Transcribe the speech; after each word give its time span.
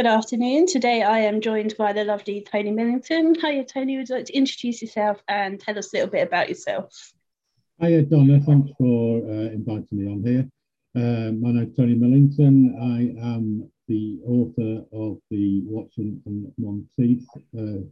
Good 0.00 0.06
afternoon. 0.06 0.66
Today 0.66 1.02
I 1.02 1.18
am 1.18 1.42
joined 1.42 1.74
by 1.76 1.92
the 1.92 2.04
lovely 2.04 2.40
Tony 2.40 2.70
Millington. 2.70 3.34
Hiya, 3.34 3.66
Tony. 3.66 3.98
Would 3.98 4.08
you 4.08 4.14
like 4.14 4.24
to 4.24 4.32
introduce 4.32 4.80
yourself 4.80 5.22
and 5.28 5.60
tell 5.60 5.78
us 5.78 5.92
a 5.92 5.96
little 5.96 6.10
bit 6.10 6.26
about 6.26 6.48
yourself? 6.48 7.12
Hiya, 7.82 8.04
Donna. 8.04 8.40
Thanks 8.40 8.70
for 8.78 9.18
uh, 9.18 9.52
inviting 9.52 9.88
me 9.92 10.06
on 10.06 10.22
here. 10.24 10.48
Uh, 10.96 11.32
my 11.32 11.52
name 11.52 11.68
is 11.70 11.76
Tony 11.76 11.94
Millington. 11.94 12.74
I 12.80 13.26
am 13.26 13.70
the 13.88 14.20
author 14.26 14.86
of 14.92 15.18
the 15.30 15.62
Watson 15.66 16.22
and 16.24 16.50
Monteith 16.56 17.26
uh, 17.58 17.84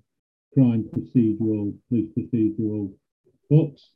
crime 0.55 0.89
procedural, 0.91 1.75
police 1.91 2.11
procedural 2.16 2.91
books. 3.50 3.91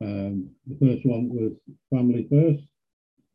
Um, 0.00 0.50
the 0.66 0.76
first 0.86 1.04
one 1.06 1.28
was 1.28 1.52
Family 1.90 2.26
First, 2.30 2.64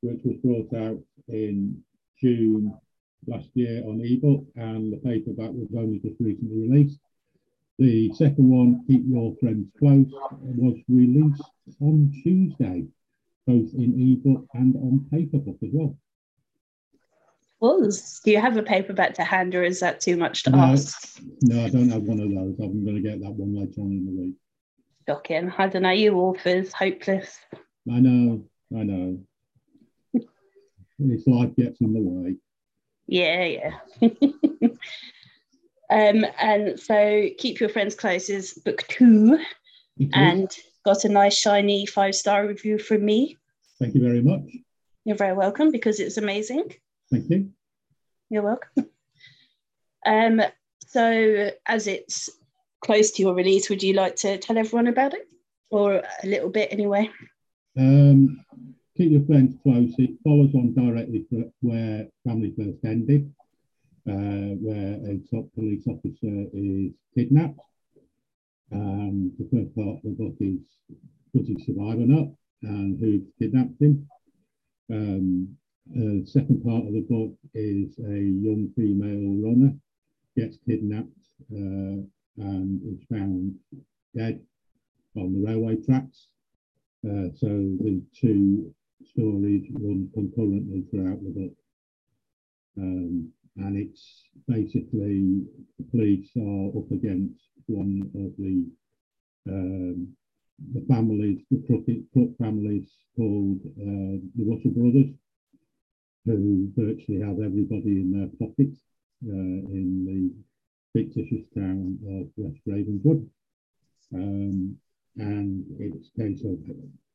which 0.02 0.22
was 0.24 0.38
brought 0.44 0.74
out 0.82 1.00
in 1.28 1.84
June 2.22 2.74
last 3.28 3.50
year 3.54 3.84
on 3.86 4.02
ebook, 4.02 4.46
and 4.56 4.94
the 4.94 4.98
paperback 4.98 5.52
was 5.52 5.70
only 5.78 6.00
just 6.00 6.20
recently 6.20 6.68
released. 6.68 7.00
The 7.78 8.14
second 8.14 8.50
one, 8.50 8.84
Keep 8.88 9.04
Your 9.08 9.36
Friends 9.40 9.68
Close, 9.80 10.08
was 10.12 10.78
released 10.90 11.44
on 11.82 12.12
Tuesday, 12.24 12.86
both 13.48 13.74
in 13.74 13.94
ebook 13.98 14.46
and 14.54 14.76
on 14.76 15.08
paperback 15.12 15.56
as 15.64 15.70
well. 15.72 15.98
Was 17.62 18.22
do 18.24 18.32
you 18.32 18.40
have 18.40 18.56
a 18.56 18.64
paperback 18.64 19.14
to 19.16 19.24
hand, 19.24 19.54
or 19.54 19.64
is 19.64 19.82
that 19.82 20.00
too 20.00 20.16
much 20.16 20.44
to 20.44 20.50
no, 20.50 20.58
ask? 20.60 21.22
No, 21.42 21.66
I 21.66 21.70
don't 21.70 21.90
have 21.90 22.04
one 22.04 22.20
of 22.22 22.30
those. 22.30 22.56
I'm 22.60 22.86
going 22.86 22.96
to 22.96 23.02
get 23.02 23.22
that 23.22 23.32
one 23.32 23.54
later 23.54 23.82
on 23.82 23.92
in 23.92 24.06
the 24.06 24.22
week. 24.22 24.36
Shocking. 25.10 25.52
I 25.58 25.68
don't 25.68 25.82
know. 25.82 25.90
You 25.90 26.14
authors, 26.20 26.72
hopeless. 26.72 27.40
I 27.92 28.00
know. 28.00 28.44
I 28.78 28.84
know. 28.84 29.18
this 31.00 31.26
life 31.26 31.56
gets 31.56 31.82
in 31.82 31.94
the 31.94 32.00
way. 32.00 32.36
Yeah, 33.08 33.44
yeah. 33.44 33.80
um, 35.90 36.26
and 36.40 36.80
so 36.80 37.26
keep 37.40 37.60
your 37.60 37.70
friends 37.70 37.96
close 37.96 38.30
is 38.30 38.54
book 38.54 38.86
2 38.90 39.40
and 40.14 40.56
got 40.86 41.04
a 41.06 41.10
nice 41.10 41.40
shiny 41.40 41.88
five 41.88 42.14
star 42.14 42.46
review 42.46 42.78
from 42.78 43.04
me. 43.04 43.36
Thank 43.80 43.96
you 43.96 44.04
very 44.04 44.22
much. 44.22 44.44
You're 45.06 45.18
very 45.18 45.34
welcome 45.34 45.72
because 45.72 46.00
it's 46.00 46.18
amazing. 46.18 46.72
Thank 47.10 47.32
you. 47.32 47.50
You're 48.30 48.44
welcome. 48.44 48.86
Um, 50.06 50.42
so 50.88 51.52
as 51.66 51.88
it's 51.88 52.30
close 52.82 53.12
to 53.12 53.22
your 53.22 53.34
release, 53.34 53.70
would 53.70 53.84
you 53.84 53.94
like 53.94 54.16
to 54.18 54.38
tell 54.38 54.58
everyone 54.58 54.88
about 54.88 55.14
it, 55.14 55.28
or 55.70 55.94
a 55.96 56.28
little 56.28 56.50
bit 56.50 56.72
anyway? 56.72 57.10
Um, 57.78 58.44
keep 58.98 59.12
your 59.12 59.26
friends 59.26 59.56
close. 59.64 59.94
It 59.98 60.12
follows 60.24 60.54
on 60.56 60.74
directly 60.74 61.26
where 61.62 62.08
Family 62.26 62.54
First 62.58 62.84
ended, 62.84 63.32
uh, 64.08 64.56
where 64.60 64.96
a 65.06 65.20
top 65.32 65.54
police 65.56 65.88
officer 65.88 66.48
is 66.54 66.92
kidnapped. 67.16 67.60
Um, 68.72 69.32
the 69.40 69.48
first 69.52 69.76
part 69.76 69.98
of 69.98 70.04
the 70.04 70.10
book 70.12 70.36
is 70.40 70.60
does 71.36 71.48
he 71.48 71.64
survive 71.64 72.00
or 72.00 72.08
not, 72.08 72.28
and 72.64 73.00
who 73.00 73.22
kidnapped 73.40 73.80
him. 73.82 74.08
Um, 74.92 75.58
uh, 75.96 76.26
second 76.26 76.64
part 76.64 76.86
of 76.86 76.94
the 76.94 77.06
book 77.10 77.34
is 77.54 77.98
a 78.00 78.20
young 78.20 78.72
female 78.76 79.48
runner 79.48 79.74
gets 80.38 80.58
kidnapped 80.68 81.08
uh, 81.52 82.04
and 82.40 82.82
is 82.94 83.04
found 83.12 83.56
dead 84.16 84.40
on 85.16 85.34
the 85.34 85.40
railway 85.40 85.76
tracks. 85.76 86.28
Uh, 87.06 87.30
so 87.36 87.48
the 87.80 88.02
two 88.14 88.74
stories 89.06 89.66
run 89.72 90.10
concurrently 90.14 90.84
throughout 90.90 91.24
the 91.24 91.30
book. 91.30 91.54
Um, 92.78 93.32
and 93.58 93.78
it's 93.78 94.24
basically 94.48 95.44
the 95.78 95.86
police 95.92 96.30
are 96.38 96.78
up 96.78 96.92
against 96.92 97.50
one 97.68 98.02
of 98.16 98.32
the 98.38 98.66
um, 99.52 100.08
the 100.74 100.82
families, 100.88 101.40
the 101.50 101.64
Crook 102.14 102.38
families 102.38 102.92
called 103.16 103.60
uh, 103.80 104.20
the 104.36 104.44
Russell 104.46 104.72
Brothers, 104.72 105.14
who 106.26 106.70
virtually 106.76 107.22
have 107.22 107.40
everybody 107.40 108.02
in 108.02 108.12
their 108.12 108.28
pocket 108.38 108.76
uh, 109.26 109.72
in 109.72 110.06
the 110.06 110.49
fictitious 110.94 111.46
town 111.56 111.98
of 112.08 112.28
West 112.38 112.62
Ravenswood. 112.66 113.30
Um, 114.14 114.78
and 115.18 115.66
it's 115.80 116.10
a 116.18 116.22
case 116.22 116.44
of 116.44 116.58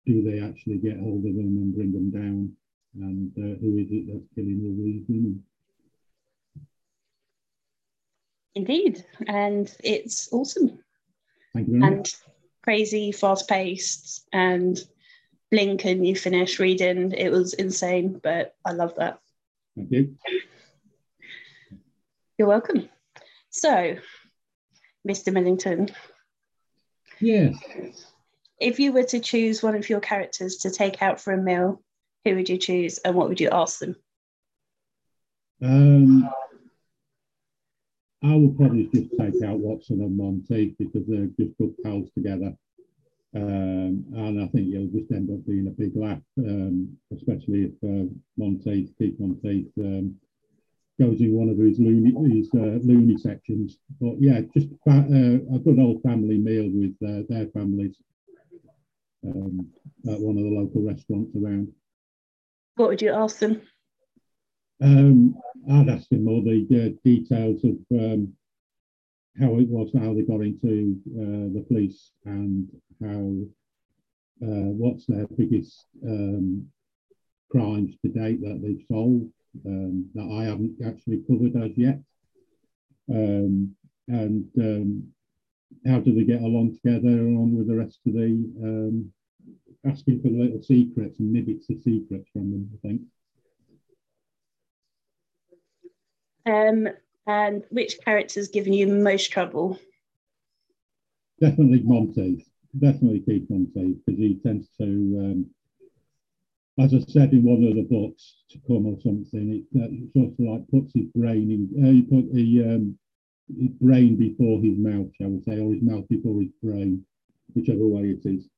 do 0.07 0.23
they 0.23 0.41
actually 0.41 0.79
get 0.79 0.99
hold 0.99 1.25
of 1.25 1.35
them 1.35 1.57
and 1.57 1.75
bring 1.75 1.93
them 1.93 2.11
down? 2.11 2.53
And 3.01 3.33
uh, 3.39 3.59
who 3.61 3.79
is 3.79 3.89
it 3.91 4.07
that's 4.07 4.35
killing 4.35 4.61
all 4.65 4.85
these 4.85 5.03
women? 5.09 5.43
Indeed, 8.55 9.05
and 9.27 9.75
it's 9.83 10.33
awesome. 10.33 10.79
Thank 11.55 11.67
you 11.67 11.73
very 11.73 11.85
and 11.85 11.97
much. 11.99 12.15
crazy, 12.63 13.11
fast 13.11 13.49
paced, 13.49 14.29
and 14.33 14.79
blink 15.51 15.85
and 15.85 16.07
you 16.07 16.15
finish 16.15 16.61
reading. 16.61 17.13
It 17.13 17.31
was 17.31 17.55
insane, 17.55 18.21
but 18.23 18.55
I 18.65 18.73
love 18.73 18.95
that. 18.97 19.19
Thank 19.75 19.91
you. 19.91 20.15
You're 22.39 22.49
welcome. 22.49 22.89
So, 23.55 23.97
Mr. 25.09 25.33
Millington, 25.33 25.89
Yes. 27.21 27.55
if 28.61 28.81
you 28.81 28.93
were 28.93 29.05
to 29.05 29.21
choose 29.21 29.63
one 29.63 29.77
of 29.77 29.89
your 29.89 30.01
characters 30.01 30.57
to 30.59 30.71
take 30.71 31.01
out 31.01 31.21
for 31.21 31.33
a 31.33 31.41
meal, 31.41 31.81
who 32.25 32.35
would 32.35 32.49
you 32.49 32.59
choose 32.59 32.99
and 32.99 33.15
what 33.15 33.29
would 33.29 33.41
you 33.41 33.51
ask 33.53 33.79
them? 33.79 33.95
Um, 35.63 36.29
I 38.25 38.35
would 38.35 38.57
probably 38.57 38.91
just 38.93 39.11
take 39.17 39.41
out 39.45 39.61
Watson 39.61 40.01
and 40.01 40.17
Monteith 40.17 40.75
because 40.77 41.07
they're 41.07 41.31
just 41.39 41.57
good 41.57 41.81
pals 41.85 42.11
together. 42.17 42.57
Um, 43.37 44.05
and 44.15 44.43
I 44.43 44.47
think 44.49 44.75
it'll 44.75 44.89
just 44.89 45.13
end 45.13 45.31
up 45.31 45.47
being 45.47 45.69
a 45.69 45.71
big 45.71 45.93
laugh, 45.95 46.21
um, 46.39 46.99
especially 47.15 47.71
if 47.71 47.73
uh, 47.85 48.13
Monteith, 48.37 48.93
Keith 48.99 49.15
Monteith, 49.21 49.71
um, 49.79 50.17
goes 51.01 51.21
in 51.21 51.33
one 51.33 51.49
of 51.49 51.59
his 51.59 51.79
loony, 51.79 52.13
his, 52.37 52.49
uh, 52.55 52.79
loony 52.83 53.17
sections. 53.17 53.79
But 54.01 54.15
yeah, 54.21 54.41
just 54.57 54.69
uh, 54.89 54.93
a 54.93 55.59
good 55.59 55.79
old 55.79 56.03
family 56.03 56.39
meal 56.39 56.71
with 56.73 56.95
uh, 57.03 57.25
their 57.29 57.47
families 57.49 57.97
um, 59.27 59.69
at 60.09 60.21
one 60.21 60.37
of 60.37 60.45
the 60.45 60.51
local 60.51 60.83
restaurants 60.83 61.35
around. 61.37 61.69
What 62.77 62.91
would 62.91 63.03
you 63.03 63.13
ask 63.13 63.39
them? 63.39 63.63
Um, 64.83 65.37
I'd 65.71 65.89
ask 65.89 66.09
them 66.09 66.29
all 66.29 66.43
the 66.43 66.67
uh, 66.71 67.01
details 67.05 67.65
of 67.65 67.77
um, 67.93 68.35
how 69.41 69.59
it 69.59 69.69
was, 69.69 69.91
how 69.99 70.15
they 70.15 70.23
got 70.23 70.43
into 70.43 70.99
uh, 71.17 71.55
the 71.55 71.65
police, 71.67 72.11
and 72.25 72.69
how 73.03 73.47
uh, 74.47 74.71
what's 74.75 75.07
their 75.07 75.27
biggest 75.37 75.87
um, 76.07 76.67
crimes 77.51 77.95
to 78.03 78.11
date 78.11 78.41
that 78.43 78.61
they've 78.63 78.85
solved 78.91 79.31
um, 79.67 80.09
that 80.15 80.29
I 80.31 80.45
haven't 80.45 80.77
actually 80.85 81.23
covered 81.29 81.57
as 81.57 81.77
yet, 81.77 82.01
um, 83.11 83.75
and 84.09 84.49
um, 84.59 85.09
how 85.87 86.01
do 86.01 86.15
they 86.15 86.25
get 86.25 86.43
along 86.43 86.75
together 86.75 87.09
along 87.09 87.57
with 87.57 87.69
the 87.69 87.77
rest 87.77 88.01
of 88.07 88.15
the 88.15 88.53
um, 88.63 89.13
asking 89.87 90.21
for 90.23 90.29
little 90.29 90.63
secrets 90.63 91.19
and 91.19 91.35
nibbits 91.35 91.69
of 91.71 91.83
secrets 91.83 92.29
from 92.33 92.51
them, 92.51 92.71
I 92.75 92.89
think. 92.89 93.03
Um, 96.47 96.89
and 97.27 97.65
which 97.71 97.99
character's 98.05 98.49
given 98.49 98.73
you 98.73 98.87
most 98.87 99.31
trouble? 99.31 99.79
Definitely 101.41 101.83
Monteith. 101.83 102.47
Definitely 102.79 103.21
Keith 103.21 103.49
Monteith 103.49 103.99
because 104.05 104.19
he 104.19 104.35
tends 104.43 104.69
to, 104.79 104.85
um, 104.85 105.47
as 106.79 106.93
I 106.93 106.99
said 107.09 107.33
in 107.33 107.45
one 107.45 107.63
of 107.65 107.77
the 107.77 107.83
books, 107.83 108.37
to 108.51 108.59
come 108.67 108.87
or 108.87 108.99
something, 109.01 109.65
it, 109.73 109.81
uh, 109.81 109.89
sort 110.13 110.33
of 110.33 110.41
like 110.41 110.69
puts 110.69 110.93
his 110.95 111.07
brain 111.15 111.51
in, 111.51 111.85
uh, 111.85 111.91
he 111.91 112.03
put 112.03 112.33
the 112.33 112.65
um, 112.65 112.99
his 113.59 113.71
brain 113.81 114.17
before 114.17 114.61
his 114.61 114.77
mouth, 114.79 115.09
shall 115.15 115.29
we 115.29 115.43
say, 115.43 115.61
or 115.61 115.73
his 115.73 115.83
mouth 115.83 116.09
before 116.09 116.41
his 116.41 116.51
brain, 116.63 117.05
whichever 117.55 117.87
way 117.87 118.11
it 118.11 118.27
is. 118.27 118.49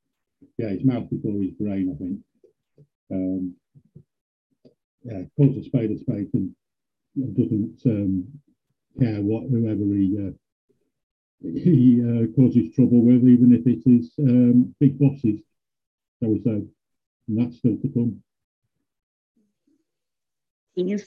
Yeah, 0.59 0.71
his 0.71 0.85
mouth 0.85 1.11
before 1.11 1.41
his 1.43 1.53
brain, 1.53 1.93
I 1.93 1.97
think. 2.03 2.21
Um, 3.11 3.55
yeah, 5.05 5.23
calls 5.37 5.57
a 5.57 5.63
spade 5.63 5.91
a 5.91 5.99
spade 5.99 6.31
and 6.33 6.55
doesn't 7.37 7.81
um, 7.87 8.27
care 8.99 9.21
what 9.23 9.49
whoever 9.51 9.85
he 9.95 10.17
uh, 10.19 10.33
he 11.43 12.03
uh, 12.03 12.27
causes 12.35 12.75
trouble 12.75 13.03
with, 13.03 13.29
even 13.29 13.53
if 13.53 13.67
it 13.67 13.83
is 13.87 14.13
um, 14.21 14.75
big 14.81 14.99
bosses, 14.99 15.41
shall 16.19 16.31
we 16.31 16.43
say, 16.43 16.63
still 17.27 17.77
to 17.77 17.89
come. 17.93 18.23
Yes. 20.75 21.05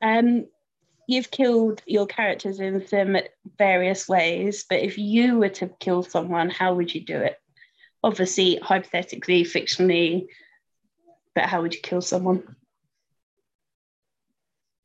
um, 0.00 0.46
you've 1.08 1.30
killed 1.30 1.82
your 1.86 2.06
characters 2.06 2.60
in 2.60 2.86
some 2.86 3.16
various 3.58 4.08
ways, 4.08 4.64
but 4.68 4.80
if 4.80 4.96
you 4.96 5.38
were 5.38 5.48
to 5.48 5.68
kill 5.80 6.02
someone, 6.02 6.50
how 6.50 6.74
would 6.74 6.94
you 6.94 7.04
do 7.04 7.16
it? 7.16 7.36
Obviously, 8.02 8.56
hypothetically, 8.56 9.44
fictionally, 9.44 10.26
but 11.34 11.44
how 11.44 11.62
would 11.62 11.74
you 11.74 11.80
kill 11.80 12.00
someone? 12.00 12.56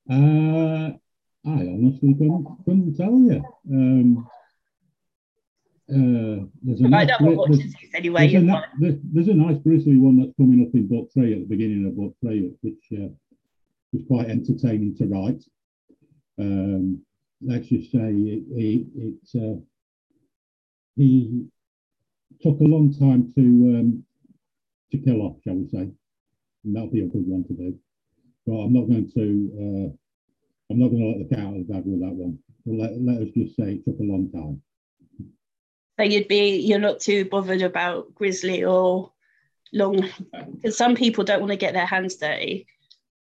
Uh, 0.09 0.91
I 0.93 0.97
honestly 1.45 2.13
couldn't, 2.13 2.47
couldn't 2.65 2.95
tell 2.97 3.13
you. 3.13 3.43
Um, 3.71 4.27
uh, 5.91 6.45
there's 6.63 6.79
a 6.79 6.88
nice, 6.88 7.09
there's, 7.19 7.75
anyway. 7.93 8.31
There's 8.31 8.43
a, 8.43 8.63
there's, 8.79 8.95
there's 9.03 9.27
a, 9.27 9.33
nice 9.33 9.57
grizzly 9.57 9.97
one 9.97 10.19
that's 10.19 10.33
coming 10.38 10.65
up 10.65 10.73
in 10.73 10.88
book 10.88 11.09
three 11.13 11.33
at 11.33 11.39
the 11.39 11.45
beginning 11.45 11.85
of 11.85 11.97
book 11.97 12.15
three, 12.21 12.49
which 12.61 12.83
uh, 12.93 13.09
was 13.91 14.03
quite 14.07 14.29
entertaining 14.29 14.95
to 14.97 15.05
write. 15.05 15.43
Um, 16.39 17.01
let's 17.45 17.67
just 17.67 17.91
say 17.91 17.99
it, 17.99 18.43
it, 18.51 18.88
it 18.95 19.41
uh, 19.41 19.59
he 20.95 21.47
took 22.41 22.59
a 22.61 22.63
long 22.63 22.93
time 22.97 23.31
to 23.35 23.41
um, 23.41 24.05
to 24.91 24.97
kill 24.97 25.21
off, 25.21 25.38
shall 25.43 25.55
we 25.55 25.67
say? 25.69 25.91
And 26.63 26.75
that'll 26.75 26.89
be 26.89 27.03
a 27.03 27.07
good 27.07 27.27
one 27.27 27.43
to 27.45 27.53
do. 27.53 27.75
But 28.47 28.53
I'm 28.53 28.73
not 28.73 28.88
going 28.88 29.11
to 29.13 29.21
uh, 29.59 30.71
I'm 30.71 30.79
not 30.79 30.88
going 30.88 31.01
to 31.01 31.09
let 31.09 31.29
the 31.29 31.35
cat 31.35 31.45
out 31.45 31.57
of 31.57 31.67
the 31.67 31.73
bag 31.73 31.83
with 31.85 31.99
that 31.99 32.15
one. 32.15 32.39
But 32.65 32.75
let, 32.75 33.01
let 33.01 33.27
us 33.27 33.33
just 33.35 33.57
say 33.57 33.73
it 33.73 33.83
took 33.83 33.99
a 33.99 34.03
long 34.03 34.31
time. 34.31 34.61
So 36.01 36.06
you'd 36.06 36.27
be 36.27 36.57
you're 36.57 36.80
not 36.80 37.00
too 37.00 37.25
bothered 37.25 37.62
about 37.62 38.15
grizzly 38.15 38.63
or 38.63 39.12
long 39.71 40.09
because 40.56 40.75
some 40.75 40.95
people 40.95 41.24
don't 41.24 41.42
want 41.42 41.51
to 41.51 41.57
get 41.57 41.75
their 41.75 41.86
hands 41.86 42.15
dirty. 42.15 42.65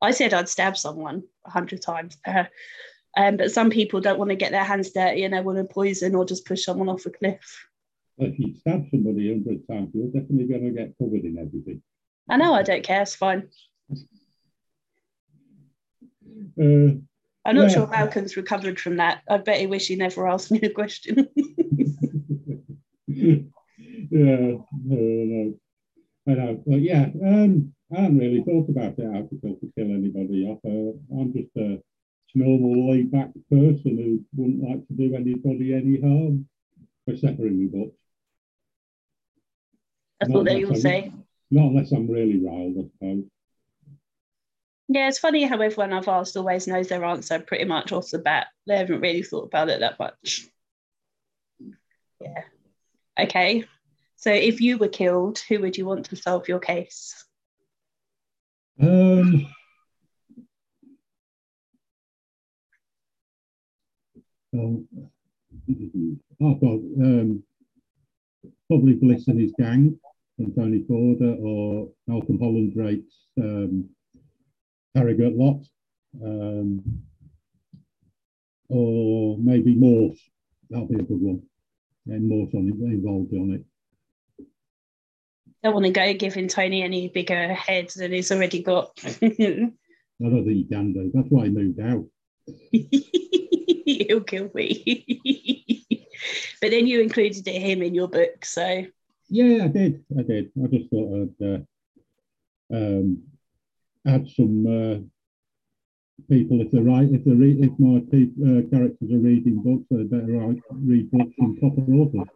I 0.01 0.09
said 0.09 0.33
I'd 0.33 0.49
stab 0.49 0.75
someone 0.75 1.21
a 1.45 1.51
hundred 1.51 1.83
times, 1.83 2.17
um, 2.25 3.37
but 3.37 3.51
some 3.51 3.69
people 3.69 4.01
don't 4.01 4.17
want 4.17 4.31
to 4.31 4.35
get 4.35 4.49
their 4.49 4.63
hands 4.63 4.89
dirty 4.89 5.23
and 5.23 5.31
they 5.35 5.41
want 5.41 5.59
to 5.59 5.63
poison 5.63 6.15
or 6.15 6.25
just 6.25 6.47
push 6.47 6.65
someone 6.65 6.89
off 6.89 7.05
a 7.05 7.11
cliff. 7.11 7.67
if 8.17 8.39
you 8.39 8.55
stab 8.55 8.87
somebody 8.89 9.29
a 9.29 9.33
hundred 9.33 9.67
times, 9.67 9.91
you're 9.93 10.07
definitely 10.07 10.47
going 10.47 10.63
to 10.63 10.71
get 10.71 10.97
covered 10.97 11.23
in 11.23 11.37
everything. 11.37 11.83
I 12.31 12.37
know. 12.37 12.55
I 12.55 12.63
don't 12.63 12.83
care. 12.83 13.03
It's 13.03 13.13
fine. 13.13 13.47
Uh, 16.59 16.97
I'm 17.45 17.55
not 17.55 17.69
yeah. 17.69 17.75
sure 17.75 17.87
Malcolm's 17.87 18.37
recovered 18.37 18.79
from 18.79 18.97
that. 18.97 19.21
I 19.29 19.37
bet 19.37 19.59
he 19.59 19.67
wish 19.67 19.87
he 19.87 19.95
never 19.95 20.27
asked 20.27 20.49
me 20.49 20.57
the 20.57 20.69
question. 20.69 21.27
yeah, 23.21 24.57
no, 24.83 25.53
I 26.27 26.31
know. 26.31 26.63
But 26.65 26.81
yeah, 26.81 27.09
um, 27.25 27.73
I 27.95 28.01
haven't 28.01 28.19
really 28.19 28.43
thought 28.43 28.69
about 28.69 28.97
it 28.97 29.05
how 29.05 29.21
to 29.21 29.39
kill, 29.41 29.55
to 29.55 29.71
kill 29.77 29.91
anybody 29.91 30.45
off. 30.45 30.59
Uh, 30.65 31.19
I'm 31.19 31.33
just 31.33 31.55
a 31.57 31.81
normal, 32.33 32.91
laid 32.91 33.11
back 33.11 33.29
person 33.49 33.97
who 33.97 34.23
wouldn't 34.35 34.63
like 34.63 34.87
to 34.87 34.93
do 34.93 35.15
anybody 35.15 35.73
any 35.73 35.99
harm, 35.99 36.47
except 37.07 37.37
for 37.37 37.47
in 37.47 37.63
my 37.63 37.79
books. 37.79 37.97
That's 40.19 40.31
not 40.31 40.37
what 40.37 40.45
they 40.45 40.63
will 40.63 40.75
say. 40.75 41.11
Not 41.49 41.65
unless 41.65 41.91
I'm 41.91 42.07
really 42.07 42.39
riled, 42.43 42.77
I 42.77 42.83
suppose. 42.83 43.23
Yeah, 44.87 45.07
it's 45.07 45.19
funny 45.19 45.43
how 45.43 45.59
everyone 45.59 45.93
I've 45.93 46.07
asked 46.07 46.35
always 46.37 46.67
knows 46.67 46.89
their 46.89 47.03
answer 47.05 47.39
pretty 47.39 47.65
much 47.65 47.91
off 47.91 48.09
the 48.11 48.19
bat. 48.19 48.47
They 48.67 48.77
haven't 48.77 49.01
really 49.01 49.23
thought 49.23 49.45
about 49.45 49.69
it 49.69 49.79
that 49.79 49.97
much. 49.97 50.47
Yeah. 52.19 52.43
Okay. 53.19 53.65
So 54.15 54.31
if 54.31 54.61
you 54.61 54.77
were 54.77 54.87
killed, 54.87 55.39
who 55.49 55.59
would 55.61 55.77
you 55.77 55.85
want 55.85 56.05
to 56.05 56.15
solve 56.15 56.47
your 56.47 56.59
case? 56.59 57.25
Um, 58.79 59.47
oh, 64.55 64.83
oh 66.41 66.55
God, 66.55 66.81
um, 67.01 67.43
probably 68.67 68.93
Bliss 68.93 69.27
and 69.27 69.39
his 69.39 69.53
gang 69.57 69.99
from 70.35 70.53
Tony 70.53 70.83
Forder 70.87 71.35
or 71.39 71.89
Malcolm 72.07 72.39
Hollingdrake's 72.39 73.27
um, 73.39 73.89
Harrogate 74.95 75.35
lot, 75.35 75.63
um, 76.23 76.83
or 78.69 79.37
maybe 79.37 79.75
Morse. 79.75 80.19
That'll 80.69 80.87
be 80.87 80.95
a 80.95 81.03
good 81.03 81.21
one. 81.21 81.43
And 82.07 82.31
it, 82.31 82.53
involved 82.53 83.33
on 83.33 83.53
it. 83.53 84.45
Don't 85.63 85.73
want 85.73 85.85
to 85.85 85.91
go 85.91 86.13
giving 86.13 86.47
Tony 86.47 86.81
any 86.81 87.07
bigger 87.07 87.53
heads 87.53 87.93
than 87.93 88.11
he's 88.11 88.31
already 88.31 88.63
got. 88.63 88.99
I 90.23 90.29
don't 90.29 90.45
think 90.45 90.57
he 90.57 90.65
can 90.65 90.93
do. 90.93 91.11
That's 91.13 91.27
why 91.29 91.45
he 91.45 91.49
moved 91.49 91.79
out. 91.79 92.05
He'll 93.85 94.21
kill 94.21 94.49
me. 94.53 95.85
but 96.61 96.71
then 96.71 96.87
you 96.87 97.01
included 97.01 97.47
him 97.47 97.81
in 97.83 97.93
your 97.93 98.07
book, 98.07 98.43
so. 98.45 98.85
Yeah, 99.29 99.65
I 99.65 99.67
did. 99.67 100.03
I 100.17 100.23
did. 100.23 100.51
I 100.61 100.67
just 100.67 100.89
thought 100.89 101.31
I'd 101.39 101.45
uh, 101.45 102.75
um, 102.75 103.23
add 104.05 104.27
some 104.29 104.65
uh, 104.65 104.99
people. 106.29 106.61
If 106.61 106.71
they're 106.71 106.81
right 106.81 107.09
if 107.11 107.23
they 107.25 107.31
read 107.31 107.63
if 107.63 107.71
my 107.79 107.97
uh, 107.97 108.61
characters 108.69 109.11
are 109.11 109.17
reading 109.17 109.61
books 109.61 109.85
they 109.89 110.03
better 110.03 110.55
read 110.71 111.11
books 111.11 111.33
from 111.37 111.57
proper 111.57 111.81
authors 111.93 112.27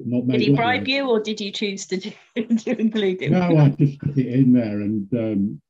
not 0.00 0.28
did 0.28 0.40
he 0.40 0.54
bribe 0.54 0.86
you 0.86 1.08
or 1.08 1.20
did 1.20 1.40
you 1.40 1.50
choose 1.50 1.86
to, 1.86 1.96
do, 1.96 2.12
to 2.36 2.80
include 2.80 3.22
him? 3.22 3.32
No 3.32 3.56
i 3.56 3.70
just 3.70 3.98
put 4.00 4.18
it 4.18 4.26
in 4.26 4.52
there 4.52 4.80
and 4.80 5.08
um, 5.14 5.60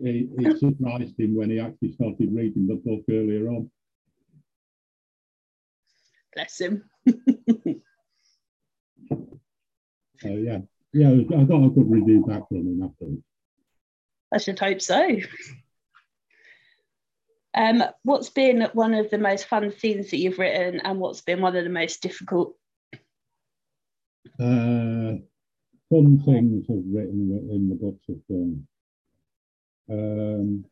it, 0.00 0.28
it 0.38 0.58
surprised 0.60 1.18
him 1.18 1.36
when 1.36 1.50
he 1.50 1.60
actually 1.60 1.92
started 1.92 2.34
reading 2.34 2.66
the 2.66 2.74
book 2.74 3.04
earlier 3.10 3.48
on. 3.48 3.70
Bless 6.34 6.60
him. 6.60 6.84
So 10.18 10.28
yeah. 10.28 10.58
Yeah, 10.94 11.08
I 11.08 11.44
got 11.44 11.64
a 11.64 11.70
good 11.70 11.90
review 11.90 12.24
back 12.26 12.48
from 12.48 12.58
him 12.58 12.82
afterwards. 12.82 13.22
I 14.32 14.38
should 14.38 14.58
hope 14.58 14.80
so. 14.80 15.18
Um, 17.54 17.84
what's 18.02 18.30
been 18.30 18.66
one 18.72 18.94
of 18.94 19.10
the 19.10 19.18
most 19.18 19.46
fun 19.46 19.70
scenes 19.78 20.10
that 20.10 20.16
you've 20.16 20.38
written, 20.38 20.80
and 20.80 20.98
what's 20.98 21.20
been 21.20 21.42
one 21.42 21.54
of 21.54 21.64
the 21.64 21.70
most 21.70 22.00
difficult? 22.00 22.56
Uh, 24.40 25.20
fun 25.90 26.22
things 26.24 26.64
I've 26.70 26.84
written 26.90 27.48
in 27.50 27.68
the 27.68 27.74
books 27.74 28.08
of 28.08 28.26
done. 28.26 28.66
Um, 29.90 30.64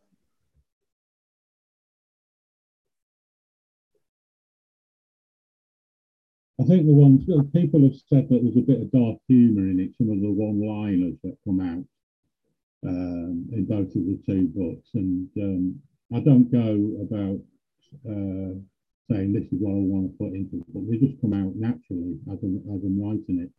I 6.58 6.64
think 6.64 6.86
the 6.86 6.92
ones 6.92 7.24
people 7.52 7.82
have 7.82 7.96
said 8.08 8.28
that 8.28 8.40
there's 8.42 8.56
a 8.56 8.60
bit 8.60 8.80
of 8.80 8.90
dark 8.90 9.18
humour 9.28 9.68
in 9.68 9.80
it. 9.80 9.96
Some 9.98 10.10
of 10.10 10.20
the 10.20 10.30
one-liners 10.30 11.18
that 11.24 11.36
come 11.44 11.60
out 11.60 11.84
um, 12.86 13.48
in 13.52 13.64
both 13.66 13.88
of 13.88 14.06
the 14.06 14.18
two 14.26 14.48
books, 14.48 14.88
and 14.94 15.28
um, 15.38 15.80
I 16.14 16.20
don't 16.20 16.50
go 16.50 17.02
about 17.02 17.40
uh, 18.08 18.54
saying 19.10 19.32
this 19.32 19.44
is 19.52 19.58
what 19.60 19.72
I 19.72 19.82
want 19.82 20.10
to 20.10 20.18
put 20.18 20.34
into 20.34 20.56
it, 20.56 20.72
but 20.72 20.88
they 20.88 20.96
just 20.96 21.20
come 21.20 21.34
out 21.34 21.54
naturally 21.56 22.18
as 22.32 22.38
I'm, 22.42 22.62
as 22.74 22.82
I'm 22.84 23.00
writing 23.02 23.40
it. 23.40 23.50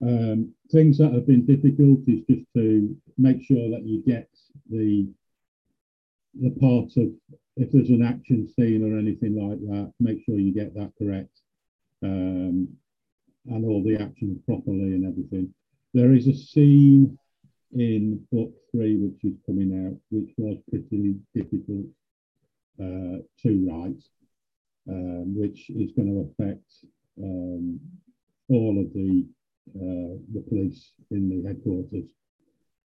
Um, 0.00 0.54
things 0.70 0.98
that 0.98 1.12
have 1.12 1.26
been 1.26 1.44
difficult 1.44 2.00
is 2.06 2.22
just 2.30 2.46
to 2.54 2.96
make 3.16 3.42
sure 3.42 3.70
that 3.70 3.84
you 3.84 4.02
get 4.02 4.28
the 4.70 5.08
the 6.40 6.50
part 6.50 6.96
of 6.96 7.10
if 7.56 7.72
there's 7.72 7.90
an 7.90 8.02
action 8.02 8.46
scene 8.46 8.84
or 8.84 8.96
anything 8.96 9.34
like 9.34 9.58
that, 9.60 9.92
make 9.98 10.24
sure 10.24 10.38
you 10.38 10.52
get 10.52 10.74
that 10.74 10.92
correct 10.96 11.40
um, 12.04 12.68
and 13.46 13.64
all 13.64 13.82
the 13.82 13.96
actions 13.96 14.38
properly 14.46 14.94
and 14.94 15.04
everything. 15.04 15.52
There 15.94 16.14
is 16.14 16.28
a 16.28 16.34
scene 16.34 17.18
in 17.72 18.24
book 18.32 18.52
three 18.70 18.96
which 18.96 19.24
is 19.24 19.38
coming 19.46 19.86
out, 19.86 19.98
which 20.10 20.32
was 20.36 20.56
pretty 20.70 21.16
difficult 21.34 21.86
uh, 22.80 23.18
to 23.42 23.66
write, 23.68 24.02
um, 24.88 25.36
which 25.36 25.70
is 25.70 25.92
going 25.92 26.08
to 26.08 26.42
affect 26.42 26.70
um, 27.22 27.80
all 28.48 28.80
of 28.80 28.92
the 28.94 29.24
uh, 29.76 30.16
the 30.32 30.42
police 30.48 30.92
in 31.10 31.28
the 31.28 31.46
headquarters 31.46 32.08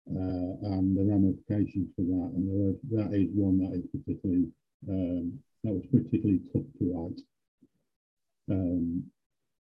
uh, 0.08 0.74
and 0.74 0.96
the 0.96 1.04
ramifications 1.04 1.90
for 1.94 2.02
that. 2.02 2.30
And 2.34 2.48
there, 2.48 3.04
that 3.04 3.14
is 3.14 3.28
one 3.34 3.58
that 3.58 3.78
is 3.78 3.86
particularly 3.92 4.48
um, 4.88 5.38
that 5.62 5.74
was 5.74 5.84
particularly 5.92 6.40
tough 6.52 6.62
to 6.78 6.92
write 6.94 7.20
um, 8.50 9.04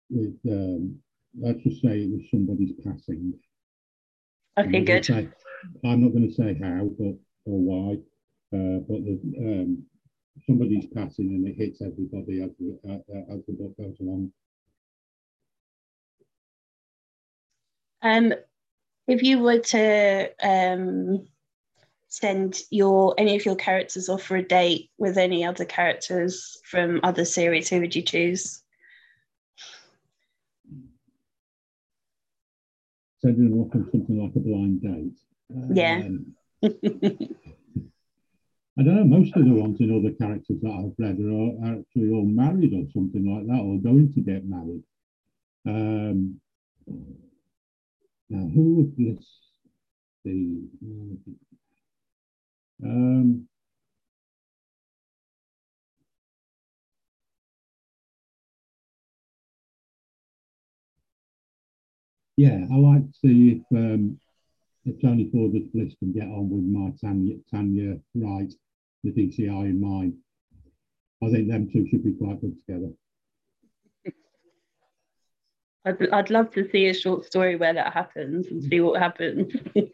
with, 0.10 0.38
um, 0.50 0.96
let's 1.40 1.62
just 1.64 1.82
say 1.82 2.02
it 2.02 2.12
was 2.12 2.22
somebody's 2.30 2.74
passing. 2.84 3.34
Okay, 4.58 4.78
I'm 4.78 4.86
good. 4.86 5.06
Say, 5.06 5.30
I'm 5.84 6.02
not 6.04 6.14
going 6.14 6.28
to 6.28 6.34
say 6.34 6.58
how, 6.62 6.90
but 7.00 7.16
or 7.46 7.60
why, 7.60 7.94
uh, 8.54 8.80
but 8.88 9.04
the, 9.04 9.20
um, 9.40 9.84
somebody's 10.46 10.86
passing 10.88 11.30
and 11.30 11.48
it 11.48 11.56
hits 11.56 11.82
everybody 11.82 12.42
as 12.42 12.52
the, 12.60 12.80
uh, 12.88 13.34
as 13.34 13.42
the 13.48 13.54
book 13.54 13.76
goes 13.78 13.98
along. 14.00 14.32
Um, 18.02 18.34
if 19.08 19.24
you 19.24 19.40
were 19.40 19.60
to 19.60 20.30
um, 20.44 21.28
send 22.08 22.60
your 22.70 23.16
any 23.18 23.36
of 23.36 23.46
your 23.46 23.56
characters 23.56 24.10
off 24.10 24.24
for 24.24 24.38
a 24.38 24.44
date 24.44 24.92
with 24.98 25.18
any 25.18 25.44
other 25.44 25.66
characters 25.66 26.58
from 26.66 27.00
other 27.04 27.26
series, 27.26 27.70
who 27.70 27.80
would 27.80 27.96
you 27.96 28.02
choose? 28.02 28.63
Sending 33.24 33.50
them 33.52 33.60
off 33.62 33.74
on 33.74 33.90
something 33.90 34.22
like 34.22 34.36
a 34.36 34.40
blind 34.40 34.82
date. 34.82 35.18
Yeah. 35.74 36.02
Um, 36.06 36.36
I 38.78 38.82
don't 38.84 38.96
know, 38.96 39.04
most 39.06 39.36
of 39.36 39.46
the 39.46 39.54
ones 39.54 39.80
in 39.80 39.96
other 39.96 40.14
characters 40.16 40.60
that 40.62 40.72
I've 40.72 40.94
read 40.98 41.20
are, 41.20 41.56
are 41.64 41.80
actually 41.80 42.10
all 42.12 42.26
married 42.26 42.74
or 42.74 42.86
something 42.94 43.26
like 43.26 43.46
that, 43.48 43.62
or 43.64 43.78
going 43.78 44.12
to 44.14 44.22
get 44.22 44.46
married. 44.46 44.84
Um, 45.66 46.42
now, 48.30 48.50
who 48.54 48.76
would 48.76 48.98
this 48.98 49.26
be? 50.26 50.68
Um, 52.84 53.48
yeah, 62.38 62.66
I 62.72 62.76
like 62.76 63.06
to 63.06 63.14
see 63.22 63.52
if 63.52 63.78
um, 63.78 64.20
if 64.86 65.02
Tony 65.02 65.30
Forder's 65.32 65.68
Bliss 65.74 65.94
can 66.00 66.12
get 66.14 66.24
on 66.28 66.50
with 66.50 66.64
my 66.64 66.92
Tanya, 67.00 67.36
Tanya 67.52 67.98
Wright, 68.16 68.54
the 69.04 69.12
DCI 69.12 69.66
in 69.66 69.80
mind. 69.80 70.16
I 71.24 71.30
think 71.32 71.48
them 71.48 71.70
two 71.72 71.88
should 71.90 72.04
be 72.04 72.14
quite 72.14 72.42
good 72.42 72.56
together. 72.66 72.92
I'd, 75.86 76.10
I'd 76.10 76.30
love 76.30 76.52
to 76.52 76.70
see 76.70 76.88
a 76.88 76.94
short 76.94 77.26
story 77.26 77.56
where 77.56 77.74
that 77.74 77.94
happens 77.94 78.48
and 78.48 78.62
see 78.64 78.82
what 78.82 79.02
happens. 79.02 79.54